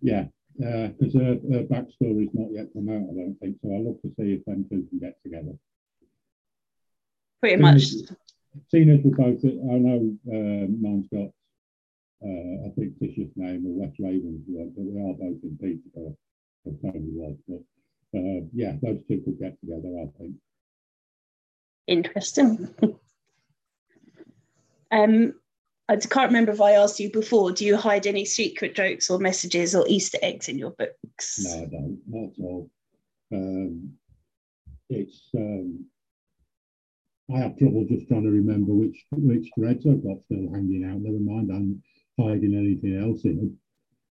yeah, 0.00 0.24
because 0.56 1.14
uh, 1.14 1.18
her, 1.18 1.38
her 1.52 1.62
backstory's 1.64 2.30
not 2.32 2.50
yet 2.50 2.72
come 2.72 2.88
out, 2.88 3.08
I 3.08 3.14
don't 3.14 3.36
think. 3.40 3.56
So 3.62 3.72
I'd 3.72 3.82
love 3.82 4.00
to 4.02 4.08
see 4.18 4.32
if 4.32 4.44
them 4.44 4.64
two 4.68 4.86
can 4.88 4.98
get 4.98 5.22
together. 5.22 5.52
Pretty 7.40 7.56
much. 7.56 7.84
Seeing 8.70 8.90
as 8.90 9.00
we 9.04 9.10
both, 9.10 9.44
I 9.44 9.78
know 9.78 10.16
uh, 10.28 10.66
mine's 10.80 11.08
got 11.08 11.30
uh, 12.24 12.66
a 12.66 12.72
fictitious 12.76 13.30
name 13.36 13.64
or 13.66 13.86
West 13.86 13.98
Ravens, 13.98 14.42
but 14.48 14.82
we 14.82 15.00
are 15.00 15.14
both 15.14 15.42
in 15.42 15.58
Peterborough, 15.60 16.16
or 16.64 16.72
Tony 16.82 17.10
was. 17.12 17.36
But 17.46 18.18
uh, 18.18 18.40
yeah, 18.52 18.74
those 18.82 19.00
two 19.06 19.22
could 19.24 19.38
get 19.38 19.58
together, 19.60 19.88
I 20.00 20.06
think. 20.18 20.34
Interesting. 21.86 22.74
um, 24.90 25.34
I 25.88 25.96
can't 25.96 26.28
remember 26.28 26.52
if 26.52 26.60
I 26.60 26.72
asked 26.72 27.00
you 27.00 27.10
before. 27.10 27.52
Do 27.52 27.64
you 27.64 27.76
hide 27.76 28.06
any 28.06 28.24
secret 28.24 28.74
jokes 28.74 29.08
or 29.08 29.18
messages 29.18 29.74
or 29.74 29.86
Easter 29.88 30.18
eggs 30.20 30.48
in 30.48 30.58
your 30.58 30.72
books? 30.72 31.38
No, 31.44 31.62
I 31.62 31.64
don't. 31.64 32.00
Not 32.06 32.30
at 32.32 32.44
all. 32.44 32.70
Um, 33.32 33.94
it's 34.90 35.28
um, 35.34 35.86
I 37.34 37.38
have 37.38 37.58
trouble 37.58 37.84
just 37.88 38.08
trying 38.08 38.24
to 38.24 38.30
remember 38.30 38.72
which 38.72 39.04
which 39.12 39.50
threads 39.54 39.86
I've 39.86 40.02
got 40.02 40.24
still 40.24 40.50
hanging 40.52 40.84
out. 40.84 41.00
Never 41.00 41.20
mind, 41.20 41.50
I'm 41.50 41.82
hiding 42.18 42.54
anything 42.54 42.98
else 42.98 43.24
in 43.24 43.36
them. 43.36 43.58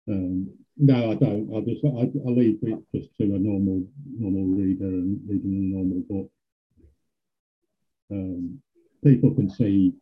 Um, 0.09 0.49
no, 0.77 1.11
I 1.11 1.15
don't. 1.15 1.53
I 1.55 1.61
just 1.61 1.85
I, 1.85 2.09
I 2.27 2.31
leave 2.31 2.59
it 2.63 2.79
just 2.93 3.15
to 3.17 3.23
a 3.23 3.39
normal 3.39 3.83
normal 4.17 4.45
reader 4.57 4.85
and 4.85 5.19
reading 5.27 5.53
a 5.53 5.75
normal 5.75 6.03
book. 6.09 6.31
Um, 8.11 8.59
people 9.03 9.33
can 9.35 9.49
see 9.49 9.93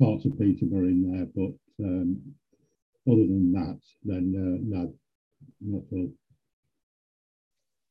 parts 0.00 0.24
of 0.24 0.38
Peterborough 0.38 0.88
in 0.88 1.12
there, 1.12 1.26
but 1.34 1.84
um, 1.84 2.20
other 3.06 3.22
than 3.22 3.52
that, 3.52 3.78
then 4.04 4.34
uh, 4.36 4.58
no, 4.62 4.94
not 5.60 5.82
at 5.92 5.98
all. 5.98 6.12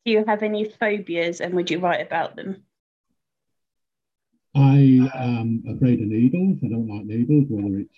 Do 0.06 0.12
you 0.12 0.24
have 0.28 0.44
any 0.44 0.66
phobias 0.66 1.42
and 1.42 1.54
would 1.54 1.70
you 1.70 1.80
write 1.80 2.06
about 2.06 2.36
them? 2.36 2.64
I 4.58 5.10
am 5.14 5.64
afraid 5.70 6.02
of 6.02 6.08
needles. 6.08 6.60
I 6.64 6.70
don't 6.70 6.88
like 6.88 7.06
needles, 7.06 7.46
whether 7.50 7.78
it's 7.78 7.94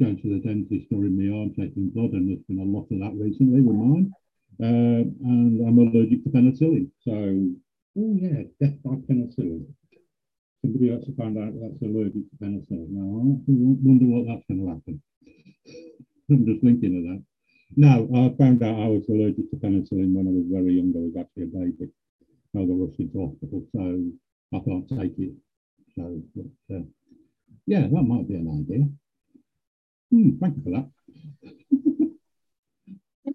going 0.00 0.20
to 0.22 0.28
the 0.28 0.40
dentist 0.40 0.86
or 0.92 1.04
in 1.04 1.14
my 1.14 1.36
arm 1.36 1.54
taking 1.54 1.90
blood, 1.90 2.12
and 2.12 2.28
there's 2.28 2.44
been 2.48 2.58
a 2.58 2.64
lot 2.64 2.88
of 2.90 2.98
that 3.00 3.14
recently 3.14 3.60
with 3.60 3.76
mine. 3.76 4.12
Uh, 4.62 5.04
and 5.04 5.68
I'm 5.68 5.78
allergic 5.78 6.24
to 6.24 6.30
penicillin. 6.30 6.90
So, 7.02 7.12
oh 7.98 8.16
yeah, 8.16 8.44
death 8.60 8.78
by 8.82 8.96
penicillin 9.04 9.66
somebody 10.64 10.90
else 10.90 11.04
to 11.04 11.14
find 11.16 11.36
out 11.36 11.52
that's 11.60 11.82
allergic 11.82 12.24
to 12.30 12.36
penicillin. 12.40 12.88
Now, 12.88 13.04
I 13.04 13.36
wonder 13.46 14.06
what 14.08 14.26
that's 14.26 14.46
going 14.48 14.64
to 14.64 14.72
happen. 14.72 15.02
I'm 16.30 16.46
just 16.46 16.64
thinking 16.64 16.96
of 16.96 17.04
that. 17.04 17.22
Now, 17.76 18.08
I 18.16 18.32
found 18.38 18.62
out 18.62 18.80
I 18.80 18.88
was 18.88 19.04
allergic 19.08 19.50
to 19.50 19.56
penicillin 19.56 20.16
when 20.16 20.24
I 20.24 20.32
was 20.32 20.48
very 20.48 20.80
young. 20.80 20.96
I 20.96 21.04
was 21.04 21.16
actually 21.20 21.44
a 21.44 21.52
baby. 21.52 21.92
I 22.56 22.64
got 22.64 22.80
rushed 22.80 23.00
into 23.00 23.20
hospital, 23.20 23.60
so 23.76 23.84
I 24.56 24.58
can't 24.64 24.88
take 24.88 25.18
it. 25.18 25.34
So, 25.96 26.22
but, 26.34 26.76
uh, 26.76 26.82
yeah, 27.66 27.80
that 27.80 28.02
might 28.02 28.28
be 28.28 28.34
an 28.34 28.48
idea. 28.50 28.88
Hmm, 30.10 30.38
thank 30.40 30.56
you 30.56 30.62
for 30.62 30.70
that. 30.70 30.88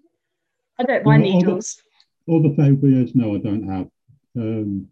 I 0.78 0.82
don't 0.84 1.04
mind 1.04 1.22
needles. 1.22 1.82
All 2.26 2.42
the 2.42 2.54
phobias, 2.54 3.14
no, 3.14 3.34
I 3.34 3.38
don't 3.38 3.68
have. 3.68 3.88
Um, 4.36 4.88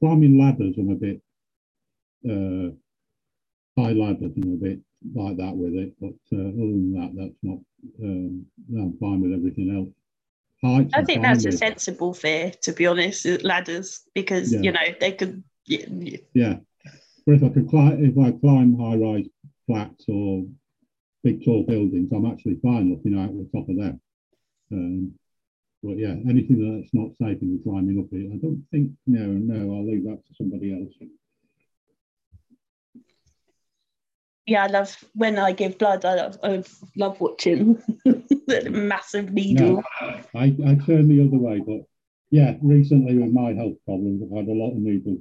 climbing 0.00 0.38
ladders, 0.38 0.76
I'm 0.78 0.90
a 0.90 0.94
bit 0.94 1.20
uh, 2.24 2.70
high 3.80 3.92
ladders, 3.92 4.32
I'm 4.36 4.54
a 4.54 4.56
bit 4.56 4.80
like 5.14 5.36
that 5.36 5.56
with 5.56 5.74
it. 5.74 5.94
But 6.00 6.14
uh, 6.32 6.48
other 6.48 6.54
than 6.54 6.92
that, 6.94 7.12
that's 7.14 7.38
not. 7.42 7.58
Um, 8.02 8.46
I'm 8.76 8.96
fine 8.98 9.20
with 9.20 9.32
everything 9.32 9.74
else. 9.76 9.88
Heights 10.62 10.92
I 10.94 11.04
think 11.04 11.22
that's 11.22 11.44
with. 11.44 11.54
a 11.54 11.56
sensible 11.58 12.12
fear, 12.12 12.50
to 12.62 12.72
be 12.72 12.86
honest. 12.86 13.24
Ladders, 13.44 14.02
because 14.14 14.52
yeah. 14.52 14.60
you 14.60 14.72
know 14.72 14.86
they 15.00 15.12
could. 15.12 15.44
Yeah, 15.68 16.16
yeah. 16.32 16.56
But 17.26 17.34
if 17.34 17.44
I 17.44 17.48
could 17.50 17.68
climb, 17.68 18.04
if 18.04 18.16
I 18.16 18.32
climb 18.38 18.78
high-rise 18.78 19.26
flats 19.66 20.04
or 20.08 20.46
big 21.22 21.44
tall 21.44 21.64
buildings, 21.64 22.10
I'm 22.12 22.26
actually 22.26 22.58
fine 22.62 22.90
looking 22.90 23.18
out 23.18 23.36
the 23.36 23.48
top 23.52 23.68
of 23.68 23.76
them. 23.76 24.00
Um, 24.72 25.12
but 25.82 25.98
yeah, 25.98 26.14
anything 26.28 26.80
that's 26.80 26.92
not 26.94 27.10
safe 27.20 27.40
in 27.42 27.60
climbing 27.62 27.98
up 28.00 28.06
it, 28.12 28.32
I 28.32 28.36
don't 28.38 28.64
think, 28.70 28.92
no, 29.06 29.26
no, 29.26 29.76
I'll 29.76 29.86
leave 29.86 30.04
that 30.04 30.24
to 30.26 30.34
somebody 30.34 30.72
else. 30.72 31.10
Yeah, 34.46 34.64
I 34.64 34.66
love 34.68 35.04
when 35.12 35.38
I 35.38 35.52
give 35.52 35.76
blood. 35.76 36.06
I 36.06 36.14
love, 36.14 36.38
I 36.42 36.64
love 36.96 37.20
watching 37.20 37.74
the 38.06 38.70
massive 38.70 39.30
needle. 39.30 39.82
No, 40.00 40.22
I, 40.34 40.56
I 40.66 40.74
turn 40.86 41.08
the 41.08 41.22
other 41.26 41.36
way, 41.36 41.60
but 41.60 41.82
yeah, 42.30 42.54
recently 42.62 43.16
with 43.16 43.32
my 43.32 43.52
health 43.54 43.76
problems, 43.84 44.22
I've 44.22 44.36
had 44.36 44.48
a 44.48 44.52
lot 44.52 44.72
of 44.72 44.76
needles 44.76 45.18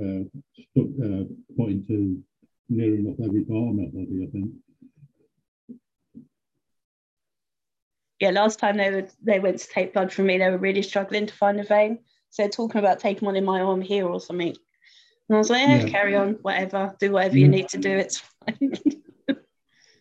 uh, 0.00 0.24
stuck, 0.70 0.86
uh, 1.02 1.24
put 1.56 1.70
into 1.70 2.22
near 2.68 2.94
enough 2.96 3.16
every 3.22 3.44
part 3.44 3.70
of 3.70 3.74
my 3.74 3.86
body, 3.86 4.26
I 4.26 4.30
think. 4.30 4.50
yeah, 8.20 8.30
last 8.30 8.58
time 8.58 8.76
they 8.76 8.90
were 8.90 9.06
they 9.22 9.38
went 9.38 9.58
to 9.58 9.68
take 9.68 9.92
blood 9.92 10.12
from 10.12 10.26
me, 10.26 10.38
they 10.38 10.48
were 10.48 10.58
really 10.58 10.82
struggling 10.82 11.26
to 11.26 11.34
find 11.34 11.60
a 11.60 11.64
vein. 11.64 11.98
So 12.30 12.42
they're 12.42 12.50
talking 12.50 12.78
about 12.78 12.98
taking 12.98 13.26
one 13.26 13.36
in 13.36 13.44
my 13.44 13.60
arm 13.60 13.82
here 13.82 14.06
or 14.06 14.20
something. 14.20 14.54
And 15.28 15.36
I 15.36 15.38
was 15.38 15.50
like, 15.50 15.68
yeah, 15.68 15.82
yeah. 15.82 15.88
carry 15.88 16.16
on, 16.16 16.34
whatever, 16.42 16.94
do 16.98 17.12
whatever 17.12 17.36
yeah. 17.36 17.42
you 17.42 17.48
need 17.48 17.68
to 17.68 17.78
do. 17.78 17.90
It's 17.90 18.18
fine. 18.18 18.72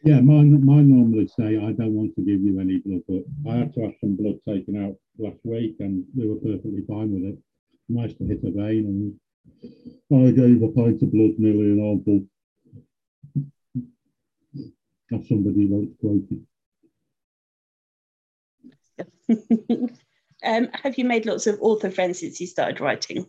yeah, 0.03 0.19
mine, 0.21 0.65
mine 0.65 0.89
normally 0.89 1.27
say 1.27 1.57
I 1.57 1.71
don't 1.73 1.93
want 1.93 2.15
to 2.15 2.21
give 2.21 2.41
you 2.41 2.59
any 2.59 2.77
blood, 2.79 3.01
but 3.07 3.51
I 3.51 3.57
had 3.57 3.73
to 3.73 3.81
have 3.81 3.93
some 3.99 4.15
blood 4.15 4.35
taken 4.47 4.83
out 4.83 4.95
last 5.17 5.39
week, 5.43 5.75
and 5.79 6.03
they 6.15 6.25
were 6.25 6.35
perfectly 6.35 6.83
fine 6.87 7.13
with 7.13 7.33
it. 7.33 7.37
Nice 7.89 8.13
to 8.15 8.25
hit 8.25 8.43
a 8.43 8.51
vein, 8.51 9.17
and 10.11 10.27
I 10.27 10.31
gave 10.31 10.61
a 10.61 10.67
pint 10.69 11.01
of 11.01 11.11
blood 11.11 11.37
nearly 11.37 11.71
an 11.71 11.81
armful. 11.81 12.25
As 15.13 15.27
somebody 15.27 15.65
wrote 15.65 15.93
quoted. 15.99 16.45
um, 20.43 20.69
have 20.73 20.97
you 20.97 21.05
made 21.05 21.25
lots 21.25 21.47
of 21.47 21.59
author 21.61 21.91
friends 21.91 22.19
since 22.19 22.39
you 22.39 22.47
started 22.47 22.79
writing? 22.79 23.25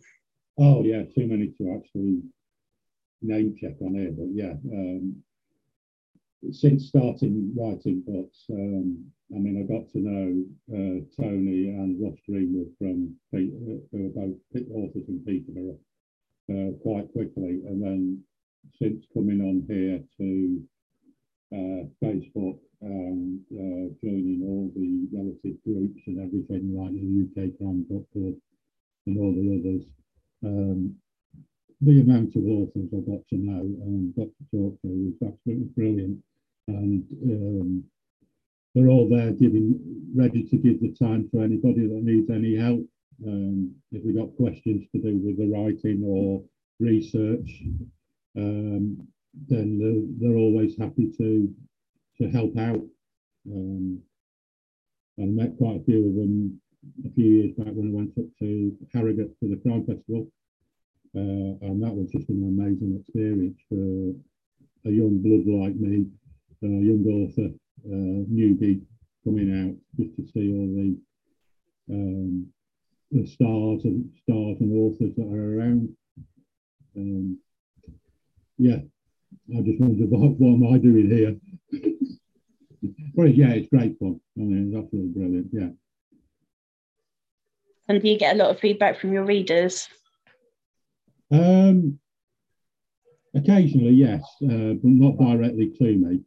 Oh 0.57 0.83
yeah, 0.83 1.03
too 1.03 1.27
many 1.27 1.47
to 1.57 1.75
actually 1.75 2.21
name 3.21 3.55
check 3.59 3.73
on 3.81 3.95
here, 3.95 4.11
but 4.11 4.27
yeah, 4.31 4.53
um, 4.71 5.23
since 6.51 6.87
starting 6.87 7.53
writing 7.55 8.01
books, 8.05 8.45
um, 8.51 9.03
I 9.35 9.39
mean, 9.39 9.57
I 9.57 9.63
got 9.63 9.89
to 9.89 9.99
know 9.99 10.45
uh, 10.71 11.21
Tony 11.21 11.69
and 11.69 12.01
Ross 12.01 12.17
Greenwood 12.27 12.71
from 12.77 13.15
who 13.31 13.81
are 13.93 14.09
both 14.09 14.37
authors 14.71 15.07
in 15.07 15.23
Peterborough 15.25 15.79
uh, 16.51 16.71
quite 16.81 17.11
quickly, 17.11 17.61
and 17.65 17.81
then 17.81 18.23
since 18.79 19.05
coming 19.13 19.41
on 19.41 19.65
here 19.67 19.99
to 20.17 20.61
uh, 21.53 21.85
Facebook 22.03 22.57
and 22.81 23.39
uh, 23.53 23.93
joining 24.03 24.41
all 24.43 24.71
the 24.75 25.07
relative 25.11 25.55
groups 25.63 26.01
and 26.07 26.19
everything 26.19 26.75
like 26.75 26.91
the 26.93 27.45
UK 27.45 27.57
Crime 27.57 27.85
Book 27.89 28.05
Club 28.13 28.35
and 29.07 29.17
all 29.17 29.33
the 29.33 29.59
others. 29.59 29.83
Um, 30.43 30.95
the 31.85 32.01
amount 32.01 32.35
of 32.35 32.43
authors 32.45 32.89
I 32.91 32.99
got 33.09 33.21
to 33.29 33.37
know 33.37 33.61
and 33.61 34.15
got 34.15 34.27
to 34.27 34.43
talk 34.51 34.81
to 34.81 34.87
was 34.87 35.13
absolutely 35.21 35.69
brilliant. 35.77 36.17
And 36.67 37.03
um, 37.23 37.83
we're 38.73 38.89
all 38.89 39.07
there 39.07 39.31
giving, 39.31 39.79
ready 40.15 40.43
to 40.43 40.57
give 40.57 40.81
the 40.81 40.93
time 40.93 41.29
for 41.31 41.43
anybody 41.43 41.87
that 41.87 42.03
needs 42.03 42.29
any 42.31 42.57
help. 42.57 42.81
Um, 43.25 43.73
if 43.91 44.03
we've 44.03 44.17
got 44.17 44.35
questions 44.35 44.85
to 44.91 45.01
do 45.01 45.17
with 45.23 45.37
the 45.37 45.47
writing 45.47 46.03
or 46.03 46.43
research, 46.79 47.63
um, 48.35 49.07
then 49.47 49.79
they're, 49.79 50.29
they're, 50.29 50.37
always 50.37 50.77
happy 50.77 51.11
to 51.17 51.53
to 52.17 52.29
help 52.29 52.57
out. 52.57 52.83
Um, 53.49 54.01
I 55.19 55.25
met 55.25 55.57
quite 55.57 55.81
a 55.81 55.83
few 55.83 56.07
of 56.09 56.15
them 56.15 56.59
a 57.05 57.09
few 57.13 57.25
years 57.25 57.51
back 57.57 57.73
when 57.73 57.87
I 57.87 57.95
went 57.95 58.17
up 58.17 58.25
to 58.39 58.77
Harrogate 58.93 59.35
for 59.39 59.47
the 59.47 59.57
Crime 59.57 59.85
Festival, 59.85 60.27
and 61.19 61.81
that 61.81 61.93
was 61.93 62.11
just 62.11 62.29
an 62.29 62.43
amazing 62.43 62.99
experience 62.99 63.57
for 63.69 64.89
a 64.89 64.91
young 64.91 65.19
blood 65.21 65.47
like 65.47 65.75
me, 65.75 66.07
a 66.63 66.67
young 66.67 67.05
author, 67.07 67.49
uh, 67.85 68.25
newbie 68.31 68.81
coming 69.23 69.49
out, 69.51 69.75
just 69.97 70.15
to 70.17 70.23
see 70.31 70.51
all 70.53 70.67
the 70.75 70.97
um, 71.93 72.47
the 73.11 73.25
stars 73.25 73.85
and 73.85 74.09
stars 74.23 74.57
and 74.59 74.73
authors 74.73 75.15
that 75.15 75.27
are 75.27 75.59
around. 75.59 75.95
Um, 76.97 77.39
yeah, 78.57 78.79
I 79.55 79.61
just 79.61 79.79
wondered 79.79 80.09
what, 80.09 80.31
what 80.31 80.53
am 80.53 80.73
I 80.73 80.77
doing 80.77 81.09
here? 81.09 81.35
but 83.15 83.35
yeah, 83.35 83.49
it's 83.49 83.69
great 83.69 83.97
fun. 83.99 84.19
I 84.37 84.41
mean, 84.41 84.67
it's 84.67 84.83
absolutely 84.83 85.11
brilliant. 85.11 85.47
Yeah. 85.51 85.69
And 87.87 88.01
do 88.01 88.09
you 88.09 88.17
get 88.17 88.35
a 88.35 88.37
lot 88.37 88.49
of 88.49 88.59
feedback 88.59 88.99
from 88.99 89.13
your 89.13 89.25
readers? 89.25 89.87
Um, 91.31 91.99
occasionally, 93.35 93.93
yes, 93.93 94.23
uh, 94.43 94.73
but 94.73 94.83
not 94.83 95.17
directly 95.17 95.71
to 95.77 95.83
me. 95.83 96.21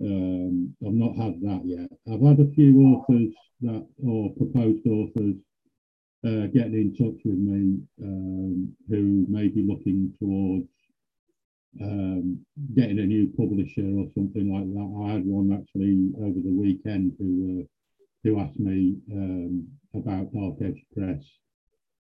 Um, 0.00 0.74
I've 0.84 0.92
not 0.92 1.16
had 1.16 1.40
that 1.42 1.62
yet. 1.64 1.90
I've 2.12 2.22
had 2.22 2.40
a 2.40 2.52
few 2.52 2.80
authors 2.80 3.32
that, 3.62 3.86
or 4.04 4.34
proposed 4.34 4.86
authors, 4.86 5.36
uh, 6.26 6.46
getting 6.48 6.74
in 6.74 6.94
touch 6.94 7.20
with 7.24 7.38
me 7.38 7.80
um, 8.02 8.74
who 8.88 9.26
may 9.28 9.48
be 9.48 9.62
looking 9.62 10.12
towards 10.18 10.68
um, 11.82 12.44
getting 12.76 12.98
a 12.98 13.06
new 13.06 13.28
publisher 13.36 13.86
or 13.98 14.06
something 14.14 14.52
like 14.52 14.64
that. 14.72 15.04
I 15.04 15.12
had 15.14 15.26
one 15.26 15.52
actually 15.52 16.10
over 16.24 16.40
the 16.40 16.52
weekend 16.52 17.12
who 17.18 17.60
uh, 17.60 17.64
who 18.22 18.40
asked 18.40 18.58
me 18.58 18.96
um, 19.12 19.68
about 19.94 20.32
Dark 20.32 20.54
Edge 20.62 20.82
Press 20.96 21.22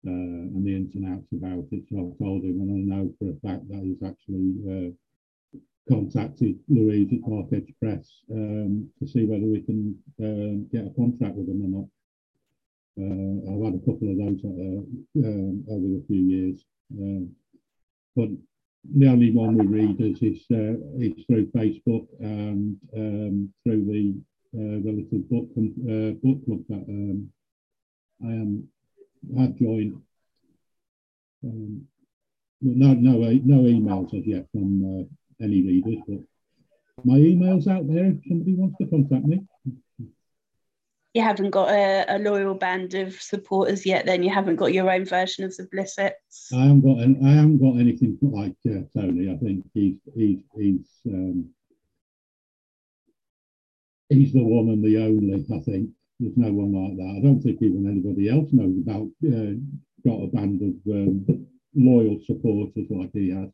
and 0.04 0.66
the 0.66 0.74
ins 0.74 0.94
and 0.94 1.06
outs 1.06 1.32
about 1.32 1.64
it. 1.70 1.84
So 1.90 1.98
I 1.98 2.22
told 2.22 2.42
him, 2.44 2.60
and 2.60 2.70
I 2.70 2.96
know 2.96 3.12
for 3.18 3.30
a 3.30 3.40
fact 3.46 3.68
that 3.68 3.82
he's 3.82 4.02
actually 4.02 4.54
uh, 4.68 4.90
contacted 5.88 6.58
Louise 6.68 7.12
at 7.12 7.28
Dark 7.28 7.46
Edge 7.52 7.72
Press 7.80 8.06
um, 8.30 8.88
to 8.98 9.06
see 9.06 9.24
whether 9.24 9.46
we 9.46 9.62
can 9.62 9.96
um, 10.20 10.66
get 10.72 10.86
a 10.86 10.90
contract 10.90 11.36
with 11.36 11.46
them 11.46 11.62
or 11.64 11.80
not. 11.80 11.88
Uh, 13.00 13.54
I've 13.54 13.64
had 13.64 13.80
a 13.80 13.84
couple 13.86 14.10
of 14.10 14.18
those 14.18 14.40
uh, 14.44 15.26
um, 15.26 15.64
over 15.70 15.86
the 15.86 16.04
few 16.06 16.22
years, 16.22 16.64
uh, 17.00 17.24
but 18.14 18.28
the 18.84 19.06
only 19.06 19.30
one 19.30 19.56
we 19.56 19.66
read 19.66 20.00
is, 20.00 20.20
is, 20.22 20.44
uh, 20.50 20.76
is 20.98 21.24
through 21.26 21.46
Facebook 21.52 22.06
and 22.20 22.76
um, 22.96 23.52
through 23.64 23.84
the 23.86 24.14
uh, 24.54 24.82
little 24.84 25.18
book 25.30 25.48
uh, 25.56 26.12
book 26.22 26.44
club 26.44 26.60
that 26.68 26.84
um, 26.88 27.30
I 28.22 28.32
am 28.32 28.68
have 29.38 29.56
joined. 29.56 30.00
Um, 31.44 31.86
no, 32.60 32.94
no, 32.94 33.18
no 33.18 33.62
emails 33.62 34.14
as 34.14 34.26
yet 34.26 34.46
from 34.52 35.00
uh, 35.00 35.44
any 35.44 35.62
readers, 35.62 36.02
but 36.06 36.20
my 37.04 37.16
email's 37.16 37.66
out 37.66 37.88
there 37.88 38.06
if 38.06 38.18
somebody 38.28 38.54
wants 38.54 38.76
to 38.78 38.86
contact 38.86 39.24
me. 39.24 39.44
You 41.14 41.22
haven't 41.22 41.50
got 41.50 41.68
a, 41.70 42.06
a 42.08 42.18
loyal 42.18 42.54
band 42.54 42.94
of 42.94 43.20
supporters 43.20 43.84
yet. 43.84 44.06
Then 44.06 44.22
you 44.22 44.30
haven't 44.30 44.56
got 44.56 44.72
your 44.72 44.90
own 44.90 45.04
version 45.04 45.44
of 45.44 45.54
the 45.56 45.68
Blissets. 45.70 46.50
I 46.54 46.62
haven't 46.62 46.80
got. 46.80 46.98
I 47.00 47.32
haven't 47.32 47.58
got 47.58 47.78
anything 47.78 48.16
like 48.22 48.56
uh, 48.66 48.82
Tony. 48.96 49.30
I 49.30 49.36
think 49.36 49.66
he's 49.74 49.96
he's 50.16 50.38
he's 50.56 50.86
um, 51.06 51.50
he's 54.08 54.32
the 54.32 54.42
one 54.42 54.68
and 54.70 54.82
the 54.82 55.04
only. 55.04 55.44
I 55.54 55.58
think 55.60 55.90
there's 56.22 56.36
no 56.36 56.52
one 56.52 56.72
like 56.72 56.96
that. 56.96 57.18
I 57.18 57.20
don't 57.20 57.40
think 57.40 57.60
even 57.62 57.86
anybody 57.86 58.28
else 58.30 58.48
knows 58.52 58.76
about 58.78 59.08
uh, 59.26 59.58
got 60.06 60.22
a 60.22 60.28
band 60.28 60.62
of 60.62 60.92
um, 60.92 61.46
loyal 61.74 62.18
supporters 62.24 62.86
like 62.90 63.10
he 63.12 63.30
has. 63.30 63.48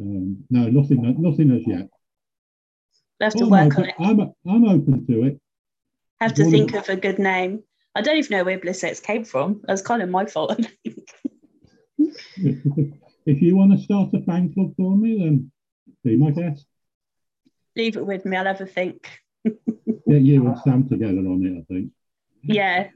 Um, 0.00 0.44
no, 0.50 0.68
nothing, 0.68 1.02
nothing 1.18 1.50
as 1.52 1.62
yet. 1.66 1.88
have 3.20 3.34
to 3.34 3.46
work 3.46 3.74
open, 3.74 3.82
on 3.82 3.88
it. 3.88 3.94
I'm, 4.00 4.20
I'm 4.48 4.64
open 4.64 5.06
to 5.06 5.26
it. 5.26 5.40
Have 6.20 6.34
to 6.34 6.50
think 6.50 6.74
of 6.74 6.88
a 6.88 6.96
good 6.96 7.18
name. 7.18 7.62
I 7.94 8.02
don't 8.02 8.16
even 8.16 8.36
know 8.36 8.44
where 8.44 8.58
Blissets 8.58 9.00
came 9.00 9.24
from. 9.24 9.60
That's 9.64 9.82
kind 9.82 10.02
of 10.02 10.08
my 10.08 10.26
fault, 10.26 10.52
I 10.52 10.54
think. 10.84 11.08
if 13.26 13.42
you 13.42 13.56
want 13.56 13.72
to 13.72 13.78
start 13.78 14.14
a 14.14 14.22
fan 14.22 14.52
club 14.52 14.74
for 14.76 14.96
me, 14.96 15.18
then 15.18 15.52
be 16.02 16.16
my 16.16 16.30
guest 16.30 16.66
leave 17.76 17.96
it 17.96 18.06
with 18.06 18.24
me. 18.24 18.36
I'll 18.36 18.46
have 18.46 18.60
a 18.60 18.66
think. 18.66 19.08
Get 19.44 20.22
you 20.22 20.46
and 20.46 20.58
Sam 20.60 20.88
together 20.88 21.18
on 21.18 21.44
it, 21.44 21.60
I 21.60 21.74
think. 21.74 21.92
Yeah. 22.42 22.88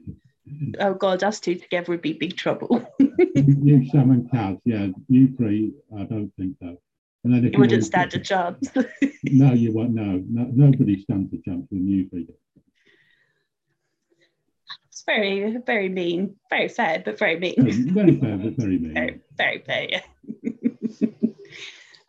Oh 0.79 0.93
God, 0.93 1.23
us 1.23 1.39
two 1.39 1.55
together 1.55 1.91
would 1.91 2.01
be 2.01 2.13
big 2.13 2.37
trouble. 2.37 2.85
you, 2.99 3.87
Sam, 3.89 4.11
and 4.11 4.29
Kaz, 4.29 4.59
yeah, 4.63 4.87
you 5.07 5.35
three, 5.35 5.73
I 5.97 6.03
don't 6.03 6.31
think 6.37 6.57
so. 6.61 6.77
And 7.23 7.33
then 7.33 7.45
if 7.45 7.53
you 7.53 7.59
wouldn't 7.59 7.83
stand 7.83 8.13
a 8.13 8.19
chance. 8.19 8.69
no, 9.23 9.53
you 9.53 9.73
won't. 9.73 9.95
No, 9.95 10.23
no, 10.29 10.47
nobody 10.53 11.01
stands 11.01 11.33
a 11.33 11.37
chance 11.37 11.65
with 11.71 11.81
you 11.81 12.07
three. 12.09 12.27
It's 14.89 15.03
very, 15.05 15.57
very 15.65 15.89
mean. 15.89 16.35
Very 16.51 16.69
fair, 16.69 17.01
but 17.03 17.17
very 17.17 17.39
mean. 17.39 17.55
Very 17.93 18.19
fair, 18.19 18.37
but 18.37 18.53
very 18.53 18.77
mean. 18.77 18.93
Very, 18.93 19.21
very 19.35 19.59
fair. 19.59 19.87
Yeah. 19.89 20.01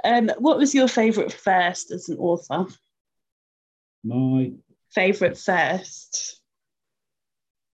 Um, 0.05 0.31
what 0.39 0.57
was 0.57 0.73
your 0.73 0.87
favourite 0.87 1.33
first 1.33 1.91
as 1.91 2.09
an 2.09 2.19
author? 2.19 2.67
My 4.07 4.53
favourite 4.91 5.37
first, 5.37 6.41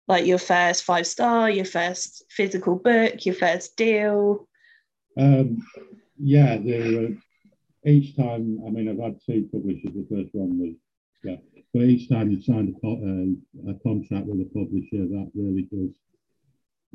like 0.06 0.26
your 0.26 0.38
first 0.38 0.84
five 0.84 1.06
star, 1.06 1.50
your 1.50 1.64
first 1.64 2.24
physical 2.30 2.76
book, 2.76 3.24
your 3.24 3.34
first 3.34 3.76
deal. 3.76 4.46
Um, 5.18 5.58
yeah, 6.18 6.58
there 6.58 7.08
each 7.86 8.16
time. 8.16 8.60
I 8.66 8.70
mean, 8.70 8.88
I've 8.88 8.98
had 8.98 9.18
two 9.24 9.48
publishers. 9.50 9.92
The 9.94 10.06
first 10.10 10.34
one 10.34 10.58
was 10.58 10.74
yeah, 11.24 11.36
but 11.72 11.82
each 11.82 12.08
time 12.08 12.30
you 12.30 12.42
signed 12.42 12.74
a, 12.84 12.88
uh, 12.88 13.72
a 13.72 13.74
contract 13.80 14.26
with 14.26 14.40
a 14.40 14.50
publisher, 14.54 15.06
that 15.06 15.30
really 15.34 15.62
does 15.62 15.94